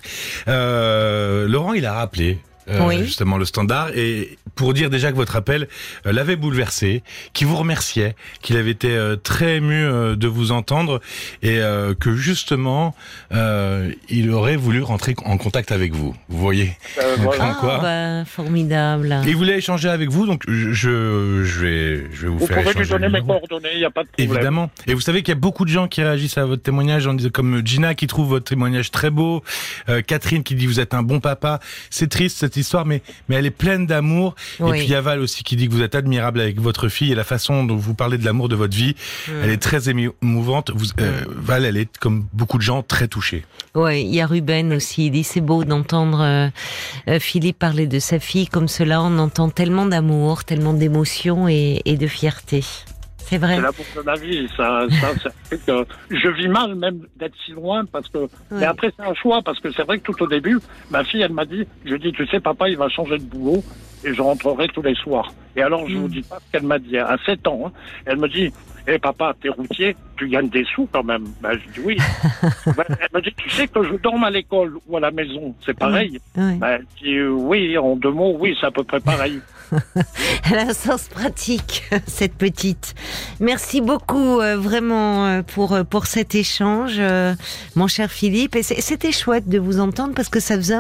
euh, 0.49 1.47
Laurent, 1.49 1.73
il 1.75 1.87
a 1.87 1.93
rappelé. 1.93 2.39
Euh, 2.69 2.87
Oui. 2.87 3.05
justement 3.05 3.37
le 3.39 3.45
standard 3.45 3.91
et 3.97 4.39
pour 4.55 4.73
dire 4.75 4.91
déjà 4.91 5.11
que 5.11 5.17
votre 5.17 5.37
appel 5.37 5.69
euh, 6.07 6.13
l'avait 6.13 6.37
bouleversé, 6.37 7.03
qu'il 7.33 7.47
vous 7.47 7.57
remerciait, 7.57 8.15
qu'il 8.43 8.57
avait 8.57 8.71
été 8.71 8.91
euh, 8.97 9.17
très 9.17 9.57
ému 9.57 9.75
euh, 9.75 10.17
de 10.17 10.29
vous 10.29 10.53
entendre 10.53 11.01
et 11.43 11.59
euh, 11.59 11.95
que 11.95 12.15
justement 12.15 12.95
euh, 13.33 13.93
il 14.09 14.31
aurait 14.31 14.57
voulu 14.57 14.83
rentrer 14.83 15.15
en 15.25 15.37
contact 15.37 15.73
avec 15.73 15.93
vous. 15.93 16.15
Vous 16.29 16.39
voyez 16.39 16.77
Euh, 17.01 17.17
voilà. 17.19 17.45
Comme 17.45 17.55
quoi 17.61 17.79
Ah, 17.83 18.23
bah, 18.23 18.25
formidable. 18.25 19.17
Il 19.27 19.37
voulait 19.37 19.59
échanger 19.59 19.89
avec 19.89 20.09
vous, 20.11 20.27
donc 20.27 20.43
je, 20.49 20.73
je, 20.73 21.61
vais, 21.61 22.07
je 22.13 22.23
vais 22.23 22.29
vous, 22.29 22.39
Vous 22.39 22.47
faire 22.47 22.59
pouvez 22.59 22.73
lui 22.75 22.81
échanger 22.83 22.91
donner 23.01 23.09
mes 23.09 23.27
coordonnées, 23.27 23.71
il 23.75 23.79
n'y 23.79 23.85
a 23.85 23.91
pas 23.91 24.03
de 24.05 24.09
problème. 24.09 24.31
Évidemment. 24.33 24.71
Et 24.87 24.95
vous 24.95 25.01
savez 25.01 25.23
qu'il 25.23 25.31
y 25.35 25.37
a 25.37 25.41
beaucoup 25.41 25.65
de 25.65 25.71
gens 25.71 25.89
qui 25.89 26.03
réagissent 26.03 26.39
à 26.39 26.45
votre 26.45 26.63
témoignage, 26.63 27.07
en 27.07 27.15
disant, 27.15 27.31
comme 27.33 27.67
Gina 27.67 27.95
qui 27.95 28.07
trouve 28.07 28.29
votre 28.29 28.45
témoignage 28.45 28.91
très 28.91 29.11
beau, 29.11 29.43
euh, 29.89 30.03
Catherine 30.03 30.43
qui 30.43 30.55
dit 30.55 30.67
vous 30.67 30.81
êtes 30.81 30.95
un 30.95 31.03
bon 31.03 31.21
papa. 31.21 31.61
C'est 31.91 32.09
triste 32.09 32.39
cette 32.55 32.63
histoire, 32.63 32.87
mais 32.87 33.03
mais 33.29 33.37
elle 33.37 33.47
est 33.47 33.51
pleine 33.51 33.87
d'amour. 33.87 34.35
Oui. 34.61 34.71
Et 34.71 34.73
puis 34.73 34.85
il 34.85 34.91
y 34.91 34.95
a 34.95 35.01
Val 35.01 35.21
aussi 35.21 35.43
qui 35.43 35.57
dit 35.57 35.69
que 35.69 35.73
vous 35.73 35.83
êtes 35.83 35.95
admirable 35.95 36.41
avec 36.41 36.61
votre 36.61 36.89
fille 36.89 37.13
et 37.13 37.15
la 37.15 37.25
façon 37.25 37.65
dont 37.65 37.77
vous 37.77 37.95
parlez 37.95 38.19
de 38.19 38.25
l'amour 38.25 38.49
de 38.49 38.57
votre 38.57 38.77
vie, 38.77 38.95
elle 39.43 39.51
est 39.51 39.63
très 39.63 39.89
émouvante. 39.89 40.71
Vous, 40.75 40.87
euh, 41.01 41.25
Val, 41.29 41.65
elle 41.65 41.77
est 41.77 41.97
comme 41.99 42.27
beaucoup 42.33 42.59
de 42.59 42.63
gens 42.63 42.83
très 42.83 43.09
touchée. 43.09 43.45
Ouais, 43.75 44.03
il 44.03 44.15
y 44.15 44.21
a 44.21 44.27
Ruben 44.27 44.73
aussi. 44.73 45.07
Il 45.07 45.11
dit 45.11 45.25
c'est 45.25 45.41
beau 45.41 45.65
d'entendre 45.65 46.21
euh, 46.23 46.49
euh, 47.09 47.19
Philippe 47.19 47.59
parler 47.59 47.87
de 47.87 47.99
sa 47.99 48.19
fille 48.19 48.47
comme 48.47 48.69
cela. 48.69 49.03
On 49.03 49.19
entend 49.19 49.51
tellement 49.51 49.87
d'amour, 49.87 50.45
tellement 50.45 50.75
d'émotion 50.75 51.49
et, 51.49 51.83
et 51.85 51.97
de 51.97 52.07
fierté. 52.07 52.63
C'est 53.27 53.39
vrai. 53.39 53.57
C'est 53.57 53.63
l'amour 53.63 53.87
de 53.97 54.03
ma 54.03 54.15
vie. 54.15 54.49
Ça, 54.57 54.87
ça, 55.01 55.15
ça 55.19 55.31
fait 55.45 55.59
que 55.65 55.85
je 56.11 56.29
vis 56.29 56.49
mal 56.49 56.75
même 56.75 57.01
d'être 57.17 57.35
si 57.45 57.53
loin 57.53 57.85
parce 57.87 58.09
que. 58.09 58.29
Mais 58.51 58.65
après, 58.67 58.93
c'est 58.97 59.05
un 59.05 59.15
choix 59.15 59.41
parce 59.43 59.59
que 59.61 59.73
c'est 59.73 59.83
vrai 59.85 59.99
que 59.99 60.05
tout 60.13 60.23
au 60.23 60.27
début, 60.27 60.59
ma 60.91 61.05
fille, 61.05 61.23
elle 61.23 61.33
m'a 61.33 61.45
dit, 61.45 61.67
je 61.85 61.95
dis, 61.97 62.13
tu 62.13 62.27
sais, 62.27 62.41
papa, 62.41 62.69
il 62.69 62.77
va 62.77 62.89
changer 62.89 63.19
de 63.19 63.25
boulot 63.25 63.63
et 64.05 64.13
je 64.13 64.21
rentrerai 64.21 64.69
tous 64.69 64.83
les 64.83 64.95
soirs. 64.95 65.33
Et 65.57 65.63
alors, 65.63 65.89
je 65.89 65.97
Mm. 65.97 66.01
vous 66.01 66.09
dis 66.09 66.23
pas 66.23 66.37
ce 66.45 66.53
qu'elle 66.53 66.67
m'a 66.67 66.79
dit 66.79 66.99
à 66.99 67.17
7 67.25 67.47
ans. 67.49 67.63
hein. 67.67 67.73
Elle 68.05 68.19
me 68.19 68.29
dit, 68.29 68.53
hé 68.87 68.99
papa, 68.99 69.33
t'es 69.41 69.49
routier, 69.49 69.97
tu 70.19 70.29
gagnes 70.29 70.51
des 70.51 70.65
sous 70.75 70.87
quand 70.93 71.03
même. 71.05 71.25
Ben, 71.41 71.53
je 71.55 71.73
dis 71.81 71.87
oui. 71.87 71.97
Ben, 72.77 72.85
elle 73.01 73.09
m'a 73.15 73.21
dit, 73.23 73.33
tu 73.37 73.49
sais 73.49 73.67
que 73.69 73.83
je 73.83 73.95
dorme 73.95 74.25
à 74.25 74.31
l'école 74.31 74.77
ou 74.87 74.97
à 74.99 75.01
la 75.01 75.11
maison, 75.11 75.55
c'est 75.65 75.73
pareil. 75.79 76.21
Ben, 76.59 76.81
je 77.01 77.05
dis, 77.05 77.21
oui, 77.23 77.79
en 77.79 77.97
deux 77.97 78.11
mots, 78.11 78.37
oui, 78.39 78.55
c'est 78.61 78.67
à 78.67 78.71
peu 78.71 78.85
près 78.85 79.01
pareil. 79.01 79.41
Elle 80.51 80.59
a 80.59 80.63
un 80.69 80.75
sens 80.75 81.05
pratique, 81.05 81.85
cette 82.07 82.35
petite. 82.35 82.95
Merci 83.41 83.81
beaucoup, 83.81 84.41
euh, 84.41 84.57
vraiment, 84.57 85.27
euh, 85.27 85.43
pour, 85.43 85.73
euh, 85.73 85.85
pour 85.85 86.07
cet 86.07 86.35
échange, 86.35 86.95
euh, 86.99 87.35
mon 87.75 87.87
cher 87.89 88.11
Philippe. 88.11 88.57
Et 88.57 88.63
c'est- 88.63 88.81
c'était 88.81 89.13
chouette 89.13 89.49
de 89.49 89.59
vous 89.59 89.81
entendre 89.81 90.15
parce 90.15 90.29
que 90.29 90.41
ça 90.41 90.57
faisait 90.57 90.77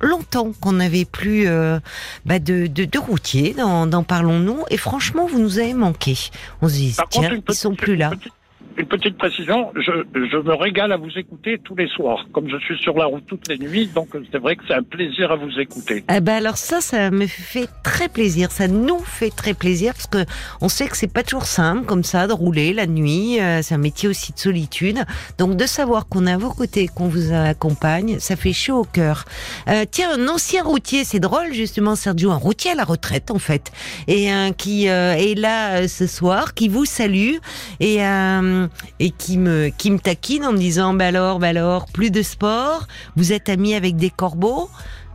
longtemps 0.00 0.52
qu'on 0.60 0.72
n'avait 0.72 1.04
plus 1.04 1.48
euh, 1.48 1.80
bah, 2.24 2.38
de, 2.38 2.66
de, 2.68 2.84
de 2.84 2.98
routiers 2.98 3.54
dans, 3.58 3.86
dans 3.86 4.04
Parlons-nous. 4.04 4.64
Et 4.70 4.76
franchement, 4.76 5.26
vous 5.26 5.40
nous 5.40 5.58
avez 5.58 5.74
manqué. 5.74 6.16
On 6.62 6.68
se 6.68 6.74
dit, 6.74 6.94
tiens, 7.10 7.30
contre, 7.30 7.42
ils 7.48 7.54
sont 7.54 7.70
petite- 7.70 7.80
plus 7.82 7.96
là. 7.96 8.10
Petite, 8.10 8.32
une 8.78 8.86
petite 8.86 9.18
précision, 9.18 9.72
je, 9.74 9.90
je 10.14 10.36
me 10.36 10.54
régale 10.54 10.92
à 10.92 10.96
vous 10.96 11.10
écouter 11.16 11.58
tous 11.62 11.74
les 11.74 11.88
soirs. 11.88 12.26
Comme 12.32 12.48
je 12.48 12.56
suis 12.58 12.78
sur 12.78 12.96
la 12.96 13.06
route 13.06 13.24
toutes 13.26 13.48
les 13.48 13.58
nuits, 13.58 13.86
donc 13.94 14.08
c'est 14.30 14.38
vrai 14.38 14.56
que 14.56 14.62
c'est 14.66 14.74
un 14.74 14.82
plaisir 14.82 15.32
à 15.32 15.36
vous 15.36 15.58
écouter. 15.58 16.04
Ah 16.08 16.20
bah 16.20 16.36
alors 16.36 16.56
ça, 16.56 16.80
ça 16.80 17.10
me 17.10 17.26
fait 17.26 17.68
très 17.82 18.08
plaisir. 18.08 18.50
Ça 18.52 18.68
nous 18.68 19.00
fait 19.00 19.30
très 19.30 19.54
plaisir 19.54 19.94
parce 19.94 20.06
que 20.06 20.30
on 20.60 20.68
sait 20.68 20.86
que 20.86 20.96
c'est 20.96 21.12
pas 21.12 21.22
toujours 21.22 21.46
simple 21.46 21.86
comme 21.86 22.04
ça 22.04 22.26
de 22.26 22.32
rouler 22.32 22.72
la 22.72 22.86
nuit. 22.86 23.40
euh, 23.40 23.60
c'est 23.62 23.74
un 23.74 23.78
métier 23.78 24.08
aussi 24.08 24.32
de 24.32 24.38
solitude. 24.38 25.04
Donc 25.38 25.56
de 25.56 25.66
savoir 25.66 26.06
qu'on 26.08 26.26
est 26.26 26.32
à 26.32 26.38
vos 26.38 26.52
côtés, 26.52 26.88
qu'on 26.88 27.08
vous 27.08 27.32
accompagne, 27.32 28.18
ça 28.20 28.36
fait 28.36 28.52
chaud 28.52 28.78
au 28.80 28.84
cœur. 28.84 29.24
Euh, 29.68 29.84
tiens, 29.90 30.10
un 30.16 30.28
ancien 30.28 30.62
routier, 30.62 31.04
c'est 31.04 31.20
drôle 31.20 31.52
justement, 31.52 31.96
Sergio, 31.96 32.30
un 32.30 32.36
routier 32.36 32.70
à 32.70 32.74
la 32.74 32.84
retraite 32.84 33.30
en 33.30 33.38
fait, 33.38 33.72
et 34.06 34.30
un 34.30 34.52
qui 34.52 34.88
euh, 34.88 35.14
est 35.14 35.34
là 35.34 35.78
euh, 35.78 35.88
ce 35.88 36.06
soir, 36.06 36.54
qui 36.54 36.68
vous 36.68 36.84
salue 36.84 37.36
et 37.80 38.04
euh, 38.04 38.67
et 39.00 39.10
qui 39.10 39.38
me 39.38 39.68
qui 39.68 39.90
me 39.90 39.98
taquine 39.98 40.44
en 40.44 40.52
me 40.52 40.58
disant 40.58 40.94
bah 40.94 41.06
alors, 41.06 41.38
bah 41.38 41.48
alors, 41.48 41.86
plus 41.86 42.10
de 42.10 42.22
sport. 42.22 42.86
Vous 43.16 43.32
êtes 43.32 43.48
ami 43.48 43.74
avec 43.74 43.96
des 43.96 44.10
corbeaux? 44.10 44.68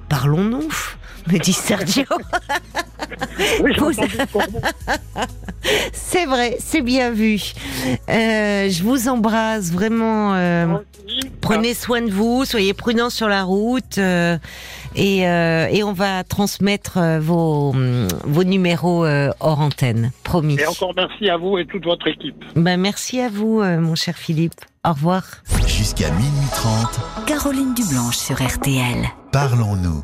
Parlons-nous, 0.10 0.70
me 1.32 1.40
dit 1.40 1.54
Sergio. 1.54 2.06
Oui, 3.62 3.74
c'est 5.94 6.26
vrai, 6.26 6.58
c'est 6.60 6.82
bien 6.82 7.12
vu. 7.12 7.42
Euh, 8.10 8.70
je 8.70 8.84
vous 8.84 9.08
embrasse 9.08 9.72
vraiment. 9.72 10.34
euh, 10.36 10.68
prenez 11.42 11.74
soin 11.74 12.02
de 12.02 12.12
vous, 12.12 12.46
soyez 12.46 12.74
prudents 12.74 13.10
sur 13.10 13.28
la 13.28 13.44
route. 13.44 13.98
euh, 13.98 14.38
et, 14.96 15.28
euh, 15.28 15.68
et 15.70 15.84
on 15.84 15.94
va 15.94 16.24
transmettre 16.24 16.98
euh, 16.98 17.20
vos, 17.20 17.72
hum, 17.72 18.08
vos 18.24 18.44
numéros 18.44 19.06
euh, 19.06 19.30
hors 19.40 19.60
antenne, 19.60 20.12
promis. 20.24 20.60
Et 20.60 20.66
encore 20.66 20.94
merci 20.96 21.30
à 21.30 21.38
vous 21.38 21.58
et 21.58 21.66
toute 21.66 21.84
votre 21.86 22.08
équipe. 22.08 22.44
Ben, 22.56 22.80
merci 22.80 23.20
à 23.20 23.30
vous, 23.30 23.62
euh, 23.62 23.80
mon 23.80 23.96
cher 23.96 24.16
Philippe. 24.18 24.56
Au 24.86 24.92
revoir. 24.94 25.24
Jusqu'à 25.68 26.10
minuit 26.12 26.50
30, 26.52 27.26
Caroline 27.28 27.74
Dublanche 27.74 28.18
sur 28.18 28.36
RTL. 28.42 29.06
parlons-nous. 29.32 30.02